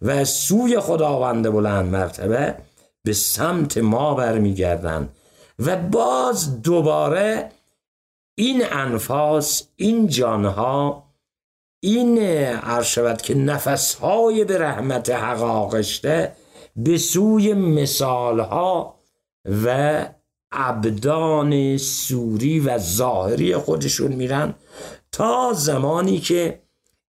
و 0.02 0.24
سوی 0.24 0.80
خداوند 0.80 1.52
بلند 1.52 1.92
مرتبه 1.92 2.54
به 3.04 3.12
سمت 3.12 3.78
ما 3.78 4.14
برمیگردن 4.14 5.08
و 5.58 5.76
باز 5.76 6.62
دوباره 6.62 7.50
این 8.34 8.62
انفاس 8.72 9.62
این 9.76 10.06
جانها 10.06 11.04
این 11.80 12.18
عرشبت 12.18 13.22
که 13.22 13.34
نفسهای 13.34 14.44
به 14.44 14.58
رحمت 14.58 15.10
حقاقشته 15.10 16.36
به 16.76 16.98
سوی 16.98 17.54
مثالها 17.54 18.94
و 19.64 20.06
ابدان 20.54 21.76
سوری 21.76 22.60
و 22.60 22.78
ظاهری 22.78 23.56
خودشون 23.56 24.12
میرن 24.12 24.54
تا 25.12 25.52
زمانی 25.52 26.18
که 26.18 26.62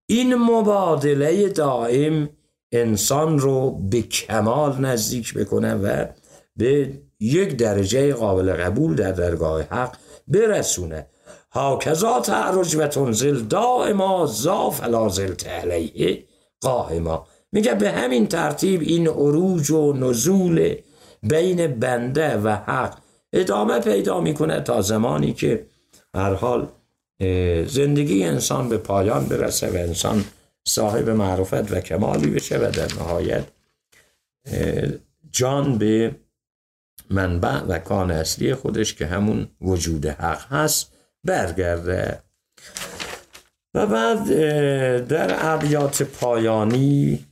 این 0.08 0.36
مبادله 0.36 1.49
دائم 1.49 2.29
انسان 2.71 3.39
رو 3.39 3.71
به 3.71 4.01
کمال 4.01 4.86
نزدیک 4.86 5.34
بکنه 5.34 5.75
و 5.75 6.05
به 6.55 6.91
یک 7.19 7.58
درجه 7.58 8.13
قابل 8.13 8.53
قبول 8.53 8.95
در 8.95 9.12
درگاه 9.12 9.62
حق 9.62 9.95
برسونه. 10.27 11.08
هاکذا 11.51 12.19
تعرج 12.19 12.75
و 12.75 12.88
تنزل 12.88 13.39
دائما 13.39 14.25
زا 14.25 14.69
فلا 14.69 15.10
زلت 15.10 15.47
علیه 15.47 16.23
قائما. 16.62 17.27
میگه 17.51 17.73
به 17.73 17.91
همین 17.91 18.27
ترتیب 18.27 18.81
این 18.81 19.08
عروج 19.08 19.71
و 19.71 19.93
نزول 19.93 20.75
بین 21.23 21.67
بنده 21.67 22.38
و 22.38 22.47
حق 22.49 22.97
ادامه 23.35 23.79
پیدا 23.79 24.21
می‌کنه 24.21 24.61
تا 24.61 24.81
زمانی 24.81 25.33
که 25.33 25.65
هر 26.15 26.33
حال 26.33 26.67
زندگی 27.67 28.23
انسان 28.23 28.69
به 28.69 28.77
پایان 28.77 29.25
برسه 29.25 29.69
و 29.69 29.75
انسان 29.75 30.25
صاحب 30.67 31.09
معرفت 31.09 31.71
و 31.71 31.79
کمالی 31.79 32.27
بشه 32.27 32.57
و 32.57 32.71
در 32.71 32.93
نهایت 32.93 33.43
جان 35.31 35.77
به 35.77 36.15
منبع 37.09 37.59
و 37.59 37.79
کان 37.79 38.11
اصلی 38.11 38.55
خودش 38.55 38.93
که 38.93 39.05
همون 39.05 39.47
وجود 39.61 40.05
حق 40.05 40.53
هست 40.53 40.93
برگرده. 41.23 42.21
و 43.73 43.87
بعد 43.87 44.27
در 45.07 45.53
ابیات 45.53 46.03
پایانی 46.03 47.25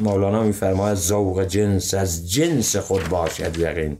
مولانا 0.00 0.42
میفرماید 0.42 0.94
ذوق 0.94 1.44
جنس 1.44 1.94
از 1.94 2.30
جنس 2.32 2.76
خود 2.76 3.08
باشد 3.08 3.58
یقین. 3.58 3.98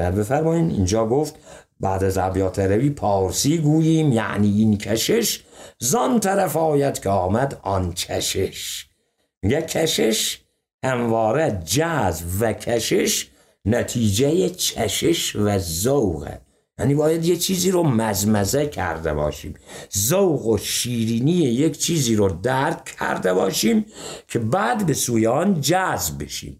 بفرمایین. 0.00 0.70
اینجا 0.70 1.06
گفت 1.06 1.34
بعد 1.80 2.04
از 2.04 2.18
ابیات 2.18 2.58
روی 2.58 2.90
پارسی 2.90 3.58
گوییم 3.58 4.12
یعنی 4.12 4.58
این 4.58 4.78
کشش. 4.78 5.44
زان 5.78 6.20
طرف 6.20 6.56
آید 6.56 6.98
که 6.98 7.08
آمد 7.08 7.60
آن 7.62 7.92
چشش 7.92 8.86
میگه 9.42 9.62
کشش 9.62 10.38
همواره 10.84 11.62
جذب 11.64 12.26
و 12.40 12.52
کشش 12.52 13.26
نتیجه 13.64 14.50
چشش 14.50 15.36
و 15.36 15.58
ذوقه. 15.58 16.40
یعنی 16.78 16.94
باید 16.94 17.24
یه 17.24 17.36
چیزی 17.36 17.70
رو 17.70 17.82
مزمزه 17.82 18.66
کرده 18.66 19.14
باشیم. 19.14 19.54
ذوق 19.98 20.46
و 20.46 20.58
شیرینی 20.58 21.32
یک 21.32 21.78
چیزی 21.78 22.14
رو 22.14 22.28
درک 22.28 22.84
کرده 22.84 23.34
باشیم 23.34 23.86
که 24.28 24.38
بعد 24.38 24.86
به 24.86 24.94
سوی 24.94 25.26
آن 25.26 25.60
جذب 25.60 26.24
بشیم. 26.24 26.59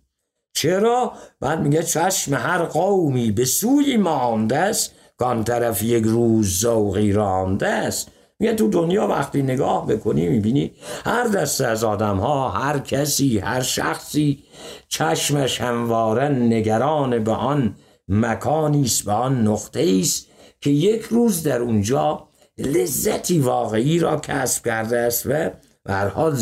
چرا؟ 0.52 1.12
بعد 1.40 1.60
میگه 1.60 1.82
چشم 1.82 2.34
هر 2.34 2.62
قومی 2.64 3.32
به 3.32 3.44
سوی 3.44 3.96
مانده 3.96 4.56
است 4.56 4.94
کان 5.18 5.44
طرف 5.44 5.82
یک 5.82 6.04
روز 6.04 6.60
ذوقی 6.60 7.12
رانده 7.12 7.68
است 7.68 8.08
میگه 8.38 8.54
تو 8.54 8.68
دنیا 8.68 9.06
وقتی 9.06 9.42
نگاه 9.42 9.86
بکنی 9.86 10.28
می‌بینی 10.28 10.72
هر 11.04 11.24
دسته 11.24 11.66
از 11.66 11.84
آدم 11.84 12.16
ها 12.16 12.48
هر 12.48 12.78
کسی 12.78 13.38
هر 13.38 13.60
شخصی 13.60 14.44
چشمش 14.88 15.60
همواره 15.60 16.28
نگران 16.28 17.24
به 17.24 17.32
آن 17.32 17.76
مکانی 18.08 18.84
است 18.84 19.04
به 19.04 19.12
آن 19.12 19.46
نقطه 19.46 19.98
است 20.00 20.26
که 20.60 20.70
یک 20.70 21.02
روز 21.02 21.42
در 21.42 21.60
اونجا 21.60 22.28
لذتی 22.58 23.38
واقعی 23.38 23.98
را 23.98 24.16
کسب 24.16 24.64
کرده 24.64 24.98
است 24.98 25.26
و 25.26 25.50
به 25.84 25.94
حال 25.94 26.36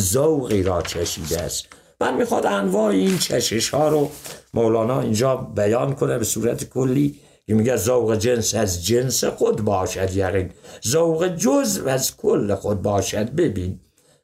را 0.65 0.83
چشیده 0.83 1.41
است 1.41 1.69
من 2.01 2.17
می‌خواد 2.17 2.47
انواع 2.47 2.85
این 2.85 3.19
چشش 3.19 3.69
ها 3.69 3.89
رو 3.89 4.11
مولانا 4.55 5.01
اینجا 5.01 5.37
بیان 5.37 5.95
کنه 5.95 6.19
به 6.19 6.25
صورت 6.25 6.65
کلی 6.65 7.21
که 7.47 7.55
میگه 7.55 7.77
ذوق 7.77 8.17
جنس 8.17 8.55
از 8.55 8.87
جنس 8.87 9.25
خود 9.25 9.65
باشد 9.65 10.17
یقین 10.17 10.51
ذوق 10.87 11.29
جز 11.29 11.83
از 11.87 12.17
کل 12.17 12.55
خود 12.55 12.83
باشد 12.83 13.31
ببین. 13.31 13.81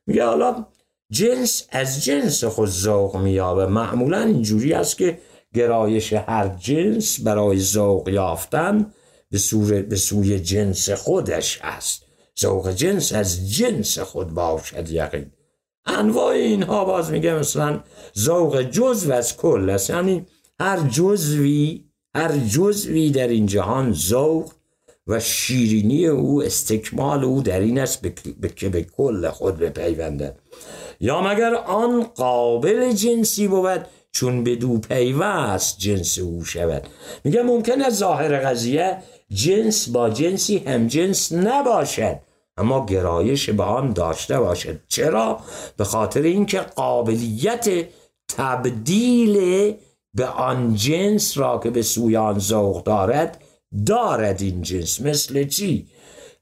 میگه 0.06 0.24
حالا 0.24 0.66
جنس 1.10 1.66
از 1.70 2.04
جنس 2.04 2.44
خود 2.44 2.68
ذوق 2.68 3.16
میابه 3.16 3.66
معمولا 3.66 4.18
اینجوری 4.20 4.72
است 4.72 4.98
که 4.98 5.18
گرایش 5.54 6.12
هر 6.12 6.48
جنس 6.48 7.20
برای 7.20 7.60
ذوق 7.60 8.08
یافتن 8.08 8.92
به, 9.30 9.82
به 9.82 9.96
سوی 9.96 10.40
جنس 10.40 10.90
خودش 10.90 11.58
است. 11.62 12.02
ذوق 12.40 12.70
جنس 12.70 13.12
از 13.12 13.52
جنس 13.52 13.98
خود 13.98 14.34
باشد 14.34 14.90
یقین 14.90 15.30
انواع 15.87 16.35
اینها 16.35 16.85
باز 16.85 17.11
میگه 17.11 17.35
مثلا 17.35 17.81
ذوق 18.18 18.62
جزو 18.62 19.12
از 19.12 19.37
کل 19.37 19.70
است. 19.70 19.90
یعنی 19.90 20.27
هر 20.61 20.81
جزوی 20.81 21.85
هر 22.14 22.33
جزوی 22.38 23.11
در 23.11 23.29
این 23.29 23.47
جهان 23.47 23.92
ذوق 23.92 24.53
و 25.07 25.20
شیرینی 25.20 26.07
او 26.07 26.42
استکمال 26.42 27.25
او 27.25 27.42
در 27.42 27.61
این 27.61 27.79
است 27.79 28.03
که 28.57 28.68
به 28.68 28.83
کل 28.83 29.29
خود 29.31 29.59
بپیونده 29.59 30.35
یا 31.01 31.20
مگر 31.20 31.55
آن 31.55 32.03
قابل 32.03 32.92
جنسی 32.92 33.49
بود 33.49 33.87
چون 34.12 34.44
به 34.44 34.57
دو 34.57 34.79
پیوست 34.79 35.79
جنس 35.79 36.18
او 36.18 36.44
شود؟ 36.44 36.87
میگه 37.25 37.42
ممکنه 37.42 37.90
ظاهر 37.90 38.38
قضیه 38.38 38.99
جنس 39.31 39.88
با 39.88 40.11
جنسی 40.11 40.59
هم 40.59 40.87
جنس 40.87 41.33
نباشد. 41.33 42.16
اما 42.56 42.86
گرایش 42.86 43.50
به 43.50 43.62
آن 43.62 43.92
داشته 43.92 44.40
باشد 44.40 44.80
چرا؟ 44.88 45.40
به 45.76 45.84
خاطر 45.84 46.22
اینکه 46.22 46.60
قابلیت 46.60 47.68
تبدیل 48.28 49.74
به 50.14 50.26
آن 50.26 50.74
جنس 50.74 51.38
را 51.38 51.58
که 51.58 51.70
به 51.70 51.82
سوی 51.82 52.16
آن 52.16 52.38
ذوق 52.38 52.82
دارد 52.82 53.42
دارد 53.86 54.42
این 54.42 54.62
جنس 54.62 55.00
مثل 55.00 55.44
چی؟ 55.44 55.86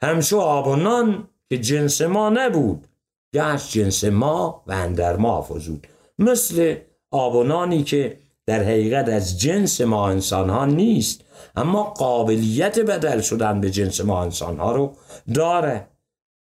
همشو 0.02 0.38
آب 0.38 0.66
و 0.66 0.76
نان 0.76 1.28
که 1.50 1.58
جنس 1.58 2.00
ما 2.00 2.28
نبود 2.28 2.88
گشت 3.34 3.70
جنس 3.70 4.04
ما 4.04 4.62
و 4.66 4.72
اندر 4.72 5.16
ما 5.16 5.42
فزود 5.42 5.86
مثل 6.18 6.76
آب 7.10 7.34
و 7.34 7.42
نانی 7.42 7.82
که 7.82 8.18
در 8.46 8.62
حقیقت 8.62 9.08
از 9.08 9.40
جنس 9.40 9.80
ما 9.80 10.08
انسان 10.08 10.50
ها 10.50 10.66
نیست 10.66 11.20
اما 11.56 11.82
قابلیت 11.82 12.78
بدل 12.78 13.20
شدن 13.20 13.60
به 13.60 13.70
جنس 13.70 14.00
ما 14.00 14.22
انسان 14.22 14.58
ها 14.58 14.72
رو 14.72 14.96
داره 15.34 15.88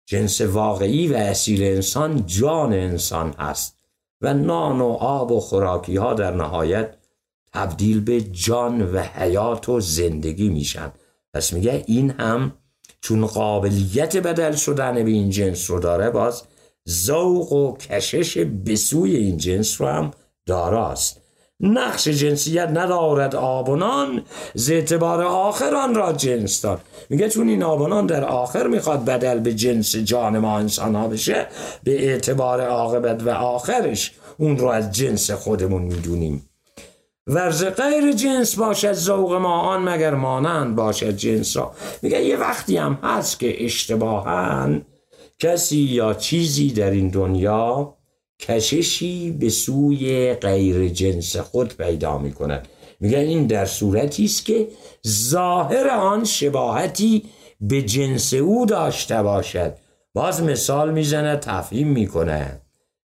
جنس 0.06 0.40
واقعی 0.40 1.08
و 1.08 1.14
اصیل 1.14 1.62
انسان 1.62 2.26
جان 2.26 2.72
انسان 2.72 3.34
هست 3.38 3.78
و 4.20 4.34
نان 4.34 4.80
و 4.80 4.88
آب 5.00 5.32
و 5.32 5.40
خوراکی 5.40 5.96
ها 5.96 6.14
در 6.14 6.34
نهایت 6.34 6.96
تبدیل 7.52 8.00
به 8.00 8.20
جان 8.20 8.94
و 8.94 8.98
حیات 8.98 9.68
و 9.68 9.80
زندگی 9.80 10.48
میشن. 10.48 10.92
پس 11.34 11.52
میگه 11.52 11.84
این 11.86 12.10
هم 12.10 12.52
چون 13.00 13.26
قابلیت 13.26 14.16
بدل 14.16 14.52
شدن 14.54 14.94
به 14.94 15.10
این 15.10 15.30
جنس 15.30 15.70
رو 15.70 15.80
داره 15.80 16.10
باز 16.10 16.42
ذوق 16.88 17.52
و 17.52 17.76
کشش 17.76 18.38
به 18.38 18.76
این 18.92 19.36
جنس 19.36 19.80
رو 19.80 19.86
هم 19.86 20.10
داراست. 20.46 21.25
نقش 21.60 22.08
جنسیت 22.08 22.68
ندارد 22.74 23.36
آبونان 23.36 24.22
ز 24.54 24.70
اعتبار 24.70 25.22
آخران 25.22 25.94
را 25.94 26.12
جنس 26.12 26.60
دار 26.60 26.80
میگه 27.10 27.28
چون 27.28 27.48
این 27.48 27.62
آبونان 27.62 28.06
در 28.06 28.24
آخر 28.24 28.66
می‌خواد 28.66 29.04
بدل 29.04 29.38
به 29.38 29.54
جنس 29.54 29.96
جان 29.96 30.38
ما 30.38 30.58
انسان 30.58 30.94
ها 30.94 31.08
بشه 31.08 31.46
به 31.84 32.08
اعتبار 32.08 32.60
عاقبت 32.60 33.22
و 33.22 33.30
آخرش 33.30 34.12
اون 34.38 34.58
رو 34.58 34.68
از 34.68 34.92
جنس 34.92 35.30
خودمون 35.30 35.82
می‌دونیم. 35.82 36.48
ورز 37.26 37.64
غیر 37.64 38.12
جنس 38.12 38.56
باشد 38.56 38.92
ذوق 38.92 39.32
ما 39.34 39.60
آن 39.60 39.88
مگر 39.88 40.14
مانند 40.14 40.76
باشد 40.76 41.16
جنس 41.16 41.56
را. 41.56 41.72
میگه 42.02 42.24
یه 42.24 42.36
وقتی 42.36 42.76
هم 42.76 42.98
هست 43.02 43.40
که 43.40 43.64
اشتباهن 43.64 44.82
کسی 45.38 45.76
یا 45.76 46.14
چیزی 46.14 46.70
در 46.70 46.90
این 46.90 47.08
دنیا 47.08 47.95
کششی 48.40 49.30
به 49.30 49.48
سوی 49.48 50.34
غیر 50.34 50.88
جنس 50.88 51.36
خود 51.36 51.76
پیدا 51.76 52.18
می 52.18 52.32
کند 52.32 52.68
میگن 53.00 53.18
این 53.18 53.46
در 53.46 53.66
صورتی 53.66 54.24
است 54.24 54.44
که 54.44 54.68
ظاهر 55.06 55.88
آن 55.88 56.24
شباهتی 56.24 57.24
به 57.60 57.82
جنس 57.82 58.34
او 58.34 58.66
داشته 58.66 59.22
باشد. 59.22 59.76
باز 60.14 60.42
مثال 60.42 60.92
می‌زنه 60.92 61.36
تفهیم 61.36 61.88
می‌کنه 61.88 62.60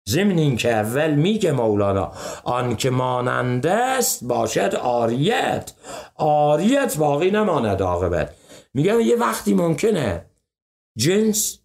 ضمن 0.09 0.39
این 0.39 0.57
که 0.57 0.73
اول 0.73 1.11
میگه 1.11 1.53
مولانا 1.53 2.13
آن 2.45 2.77
که 2.77 2.91
ماننده 2.91 3.71
است 3.73 4.25
باشد 4.25 4.75
آریت 4.83 5.73
آریت 6.17 6.97
باقی 6.97 7.31
نماند 7.31 7.83
عاقبت. 7.83 8.35
میگم 8.75 9.01
یه 9.01 9.17
وقتی 9.17 9.55
ممکنه 9.55 10.27
جنس 10.99 11.59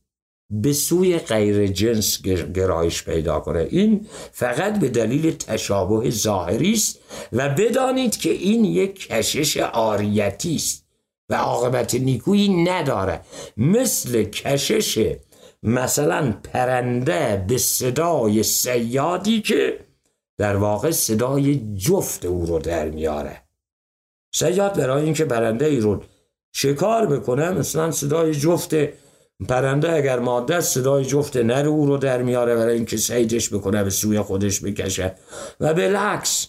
به 0.50 0.74
سوی 0.74 1.18
غیر 1.18 1.68
جنس 1.68 2.22
گرایش 2.54 3.04
پیدا 3.04 3.40
کنه. 3.40 3.68
این 3.70 4.08
فقط 4.32 4.80
به 4.80 4.90
دلیل 4.90 5.32
تشابه 5.32 6.10
ظاهری 6.10 6.74
است 6.74 7.00
و 7.34 7.50
بدانید 7.50 8.18
که 8.18 8.30
این 8.30 8.66
یک 8.66 9.08
کشش 9.08 9.58
آریتی 9.58 10.56
است 10.56 10.86
و 11.30 11.36
عاقبت 11.36 11.96
نیکویی 11.96 12.64
نداره. 12.64 13.22
مثل 13.58 14.24
کشش 14.24 15.16
مثلا 15.64 16.34
پرنده 16.44 17.46
به 17.48 17.58
صدای 17.58 18.44
سیادی 18.44 19.42
که 19.42 19.80
در 20.38 20.56
واقع 20.56 20.92
صدای 20.92 21.76
جفت 21.76 22.26
او 22.26 22.46
رو 22.46 22.60
در 22.60 22.90
میاره. 22.90 23.44
سیاد 24.34 24.78
برای 24.78 25.04
اینکه 25.04 25.26
پرنده 25.26 25.66
ای 25.66 25.80
رو 25.80 26.04
شکار 26.54 27.06
بکنه 27.06 27.52
مثلا 27.52 27.92
صدای 27.92 28.36
جفت 28.36 28.74
پرنده 29.50 29.93
اگر 29.93 30.19
ماده 30.19 30.62
صدای 30.62 31.06
جفت 31.06 31.38
نر 31.38 31.67
او 31.67 31.86
رو 31.86 31.97
در 31.97 32.21
میاره 32.21 32.56
برای 32.56 32.76
اینکه 32.76 32.97
سیدش 32.97 33.54
بکنه 33.54 33.84
به 33.84 33.89
سوی 33.89 34.21
خودش 34.21 34.63
بکشه 34.63 35.15
و 35.60 35.73
بالعکس 35.73 36.47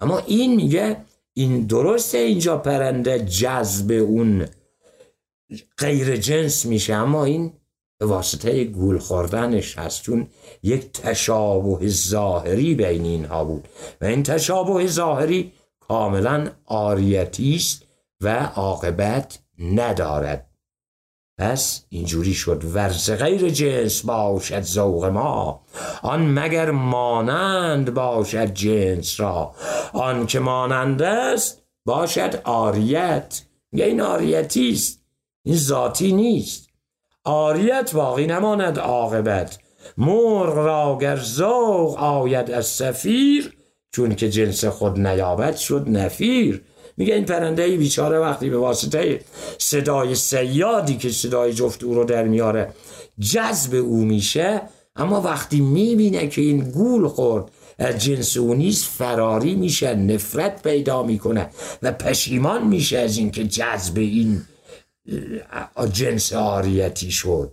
اما 0.00 0.18
این 0.18 0.56
میگه 0.56 0.96
این 1.34 1.66
درسته 1.66 2.18
اینجا 2.18 2.56
پرنده 2.56 3.18
جذب 3.18 3.90
اون 3.90 4.46
غیر 5.78 6.16
جنس 6.16 6.66
میشه 6.66 6.94
اما 6.94 7.24
این 7.24 7.52
به 8.00 8.06
واسطه 8.06 8.64
گول 8.64 8.98
خوردنش 8.98 9.78
هست 9.78 10.02
چون 10.02 10.26
یک 10.62 10.92
تشابه 10.92 11.88
ظاهری 11.88 12.74
بین 12.74 13.04
اینها 13.04 13.44
بود. 13.44 13.68
و 14.00 14.04
این 14.04 14.22
تشابه 14.22 14.86
ظاهری 14.86 15.52
کاملا 15.80 16.50
آریتی 16.66 17.54
است 17.54 17.82
و 18.20 18.44
عاقبت 18.44 19.38
ندارد. 19.58 20.49
پس 21.40 21.84
اینجوری 21.88 22.34
شد 22.34 22.64
ورز 22.74 23.10
غیر 23.10 23.48
جنس 23.48 24.02
باشد 24.02 24.62
ذوق 24.62 25.04
ما. 25.04 25.60
آن 26.02 26.38
مگر 26.38 26.70
مانند 26.70 27.94
باشد 27.94 28.54
جنس 28.54 29.20
را؟ 29.20 29.54
آن 29.92 30.26
که 30.26 30.40
مانند 30.40 31.02
است 31.02 31.62
باشد 31.84 32.40
عاریت 32.44 33.42
میگه 33.72 33.84
این 33.84 34.00
عاریتی 34.00 34.80
این 35.42 35.56
ذاتی 35.56 36.12
نیست. 36.12 36.68
عاریت 37.24 37.94
باقی 37.94 38.26
نماند 38.26 38.78
عاقبت. 38.78 39.58
مرغ 39.98 40.56
را 40.56 40.98
گر 41.00 41.16
ذوق 41.16 41.96
آید 41.98 42.50
از 42.50 42.66
صفیر 42.66 43.56
چون 43.92 44.14
که 44.14 44.30
جنس 44.30 44.64
خود 44.64 45.00
نیابد 45.06 45.56
شد 45.56 45.84
نفیر. 45.88 46.64
میگه 47.00 47.14
این 47.14 47.24
پرنده 47.24 47.76
بیچاره 47.76 48.18
وقتی 48.18 48.50
به 48.50 48.58
واسطه 48.58 49.20
صدای 49.58 50.14
صیادی 50.14 50.96
که 50.96 51.10
صدای 51.10 51.52
جفت 51.52 51.84
او 51.84 51.94
رو 51.94 52.04
در 52.04 52.24
میاره 52.24 52.74
جذب 53.20 53.74
او 53.74 53.96
میشه 54.04 54.60
اما 54.96 55.20
وقتی 55.20 55.60
می‌بینه 55.60 56.28
که 56.28 56.40
این 56.40 56.58
گول 56.70 57.08
خورد 57.08 57.50
جنس 57.98 58.36
او 58.36 58.54
نیست 58.54 58.84
فراری 58.84 59.54
میشه 59.54 59.94
نفرت 59.94 60.62
پیدا 60.62 61.02
می‌کنه 61.02 61.50
و 61.82 61.92
پشیمان 61.92 62.66
میشه 62.66 62.98
از 62.98 63.18
اینکه 63.18 63.44
جذب 63.44 63.98
این 63.98 64.42
جنس 65.92 66.32
آریتی 66.32 67.10
شد. 67.10 67.52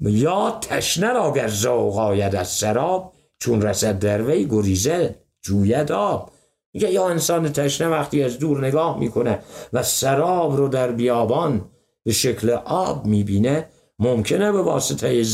یا 0.00 0.58
تشنه 0.60 1.12
را 1.12 1.32
اگر 1.32 1.48
ذوق 1.48 1.96
از 2.38 2.48
سراب 2.48 3.12
چون 3.38 3.62
رسد 3.62 3.98
در 3.98 4.22
وی 4.22 4.46
گریزه 4.50 5.14
جوید 5.42 5.92
آب. 5.92 6.33
میگه 6.74 6.90
یا 6.90 7.08
انسان 7.08 7.52
تشنه 7.52 7.88
وقتی 7.88 8.22
از 8.22 8.38
دور 8.38 8.66
نگاه 8.66 8.98
می‌کنه 8.98 9.38
و 9.72 9.82
سراب 9.82 10.56
رو 10.56 10.68
در 10.68 10.92
بیابان 10.92 11.64
به 12.04 12.12
شکل 12.12 12.50
آب 12.64 13.06
می‌بینه 13.06 13.68
ممکنه 13.98 14.52
به 14.52 14.62
واسطه 14.62 15.24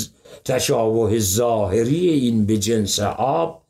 تشابه 0.45 1.19
ظاهری 1.19 2.09
این 2.09 2.47
به 2.47 2.57
جنس 2.57 3.01
آب 3.19 3.63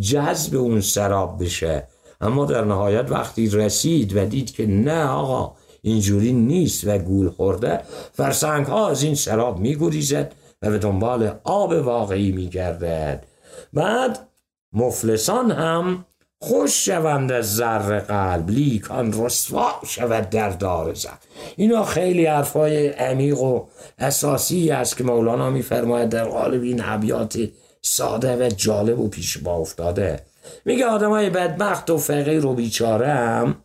جذب 0.00 0.56
اون 0.56 0.80
سراب 0.80 1.42
بشه. 1.44 1.88
اما 2.20 2.44
در 2.44 2.64
نهایت 2.64 3.10
وقتی 3.10 3.50
رسید 3.50 4.16
و 4.16 4.24
دید 4.24 4.54
که 4.54 4.66
نه 4.66 5.04
آقا 5.06 5.56
اینجوری 5.82 6.32
نیست 6.32 6.86
و 6.86 6.98
گول 6.98 7.30
خورده 7.30 7.80
فرسنگ 8.12 8.66
ها 8.66 8.88
از 8.88 9.02
این 9.02 9.14
سراب 9.14 9.58
میگریزد 9.58 10.32
و 10.62 10.70
به 10.70 10.78
دنبال 10.78 11.32
آب 11.44 11.72
واقعی 11.72 12.32
میگردد. 12.32 13.26
بعد 13.72 14.28
مفلسان 14.72 15.50
هم 15.50 16.04
خوش 16.38 16.84
شوند 16.84 17.32
از 17.32 17.56
زر 17.56 18.00
قلب. 18.00 18.50
لیک 18.50 18.90
آن 18.90 19.24
رسوا 19.24 19.80
شود 19.86 20.30
در 20.30 20.50
دار 20.50 20.94
زر. 20.94 21.10
اینا 21.56 21.84
خیلی 21.84 22.26
حرفای 22.26 22.88
عمیق 22.88 23.40
و 23.40 23.66
اساسی 23.98 24.70
است 24.70 24.96
که 24.96 25.04
مولانا 25.04 25.50
میفرماید 25.50 26.08
در 26.08 26.24
قالب 26.24 26.62
این 26.62 26.82
ابیات 26.84 27.38
ساده 27.82 28.46
و 28.46 28.48
جالب 28.48 29.00
و 29.00 29.08
پیش 29.08 29.38
با 29.38 29.54
افتاده. 29.54 30.20
میگه 30.64 30.86
آدم 30.86 31.10
های 31.10 31.30
بدبخت 31.30 31.90
و 31.90 31.98
فقیر 31.98 32.46
و 32.46 32.54
بیچاره 32.54 33.08
هم 33.08 33.56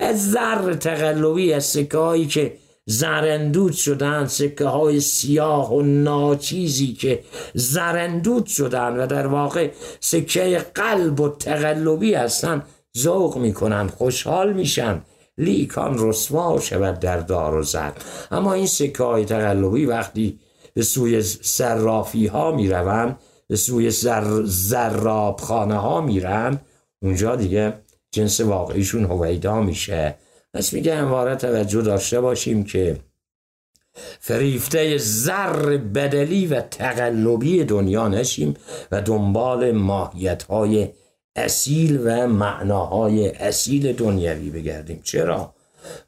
از 0.00 0.30
زر 0.30 0.74
تقلبی 0.74 1.52
از 1.52 1.64
سکه 1.64 2.26
که 2.30 2.56
زرندود 2.88 3.72
شدن 3.72 4.26
سکه 4.26 4.64
های 4.64 5.00
سیاه 5.00 5.74
و 5.74 5.82
ناچیزی 5.82 6.92
که 6.92 7.24
زرندود 7.54 8.46
شدن 8.46 8.96
و 8.96 9.06
در 9.06 9.26
واقع 9.26 9.70
سکه 10.00 10.66
قلب 10.74 11.20
و 11.20 11.28
تقلبی 11.28 12.14
هستن 12.14 12.62
ذوق 12.98 13.36
می‌کنن 13.36 13.86
خوشحال 13.86 14.52
میشن. 14.52 15.02
لیکان 15.38 16.08
رسوا 16.08 16.60
شود 16.60 17.00
در 17.00 17.16
دار 17.16 17.54
و 17.54 17.62
زر. 17.62 17.90
اما 18.30 18.52
این 18.52 18.66
سکه 18.66 19.02
های 19.02 19.24
تقلبی 19.24 19.86
وقتی 19.86 20.38
به 20.74 20.82
سوی 20.82 21.22
صرافی 21.22 22.26
ها 22.26 22.52
می‌روند 22.52 23.18
به 23.48 23.56
سوی 23.56 23.90
زر 23.90 24.42
زراب 24.44 25.40
خانه 25.40 25.78
ها 25.78 26.00
میرن 26.00 26.60
اونجا 27.02 27.36
دیگه 27.36 27.72
جنس 28.12 28.40
واقعیشون 28.40 29.04
هویدا 29.04 29.60
میشه. 29.60 30.14
پس 30.56 30.72
میگه 30.72 30.96
همواره 30.96 31.36
توجه 31.36 31.82
داشته 31.82 32.20
باشیم 32.20 32.64
که 32.64 32.96
فریفته 34.20 34.98
زر 34.98 35.76
بدلی 35.76 36.46
و 36.46 36.60
تقلبی 36.60 37.64
دنیا 37.64 38.08
نشیم 38.08 38.54
و 38.92 39.02
دنبال 39.02 39.72
ماهیت 39.72 40.42
های 40.42 40.88
اصیل 41.36 42.00
و 42.04 42.26
معناهای 42.26 43.28
اصیل 43.28 43.92
دنیوی 43.92 44.50
بگردیم 44.50 45.00
چرا؟ 45.04 45.54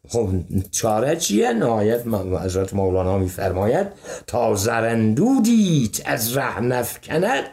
خب 0.09 0.29
چاره 0.71 1.17
چیه؟ 1.17 1.53
نهایت 1.53 2.07
حضرت 2.45 2.75
مولانا 2.75 3.19
میفرماید 3.19 3.87
تا 4.27 4.55
زرندودیت 4.55 6.03
از 6.05 6.37
ره 6.37 6.61
نفکند 6.61 7.45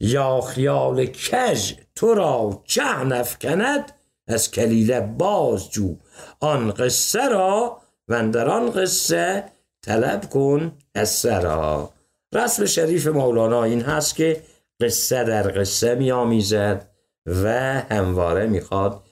یا 0.00 0.40
خیال 0.40 1.06
کج 1.06 1.72
تو 1.94 2.14
را 2.14 2.62
چه 2.64 3.04
نفکند 3.04 3.92
از 4.26 4.50
کلیله 4.50 5.00
بازجو 5.00 5.96
آن 6.40 6.70
قصه 6.70 7.28
را 7.28 7.80
و 8.08 8.28
در 8.28 8.48
آن 8.48 8.70
قصه 8.70 9.44
طلب 9.82 10.30
کن 10.30 10.72
از 10.94 11.10
سرا 11.10 11.90
رسم 12.32 12.66
شریف 12.66 13.06
مولانا 13.06 13.64
این 13.64 13.80
هست 13.80 14.16
که 14.16 14.42
قصه 14.80 15.24
در 15.24 15.60
قصه 15.60 15.94
می 15.94 16.12
آمیزد 16.12 16.88
و 17.26 17.48
همواره 17.90 18.46
می‌خواد 18.46 19.02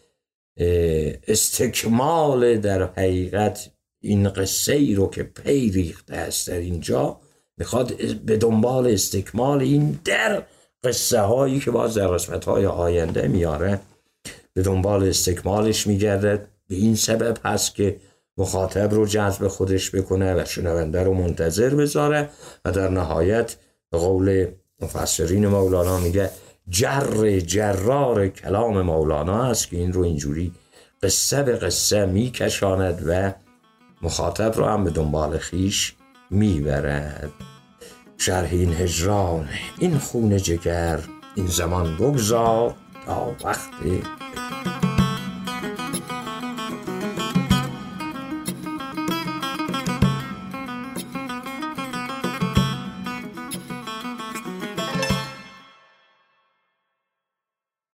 استکمال 1.29 2.59
در 2.59 2.83
حقیقت 2.83 3.71
این 4.01 4.29
قصه 4.29 4.73
ای 4.73 4.95
رو 4.95 5.11
که 5.11 5.23
پی 5.23 5.71
ریخته 5.71 6.17
است 6.17 6.49
در 6.49 6.57
اینجا. 6.57 7.21
می‌خواد 7.57 7.95
به 8.27 8.37
دنبال 8.37 8.87
استکمال 8.87 9.61
این 9.61 10.01
در 10.05 10.43
قصه 10.85 11.21
هایی 11.21 11.61
که 11.61 11.71
باز 11.71 11.95
در 11.95 12.09
قسمت 12.09 12.45
های 12.45 12.67
آینده 12.67 13.29
میاره 13.29 13.81
به 14.55 14.63
دنبال 14.63 15.09
استکمالش 15.09 15.87
میگرده 15.87 16.47
به 16.69 16.75
این 16.75 16.95
سبب 16.95 17.39
هست 17.45 17.75
که 17.75 17.97
مخاطب 18.37 18.95
رو 18.95 19.07
جذب 19.07 19.49
خودش 19.49 19.95
بکنه 19.95 20.35
و 20.35 20.45
شنونده 20.45 21.03
رو 21.03 21.15
منتظر 21.15 21.75
بذاره 21.75 22.31
و 22.65 22.73
در 22.73 22.89
نهایت 22.89 23.57
به 23.91 23.99
قول 23.99 24.47
مفسرین 24.81 25.47
مولانا 25.47 25.99
میگه 25.99 26.31
جر 26.69 27.41
جرار 27.41 28.29
کلام 28.29 28.83
مولانا 28.83 29.43
است 29.43 29.69
که 29.69 29.77
این 29.77 29.93
رو 29.93 30.03
اینجوری 30.03 30.53
قصه 31.03 31.43
به 31.43 31.57
قصه 31.57 32.07
میکشاند 32.07 33.05
و 33.07 33.33
مخاطب 34.03 34.57
رو 34.57 34.65
هم 34.65 34.85
به 34.85 34.91
دنبال 34.91 35.39
خیش 35.39 35.95
می‌برد. 36.31 37.31
شرح 38.19 38.49
این 38.53 38.75
هجران 38.75 39.49
این 39.79 39.99
خون 39.99 40.37
جگر 40.37 41.01
این 41.35 41.47
زمان 41.47 41.97
بگذار 41.97 42.75
تا 43.07 43.37
وقت 43.45 43.71
Thank 44.53 44.85
you. 44.85 44.92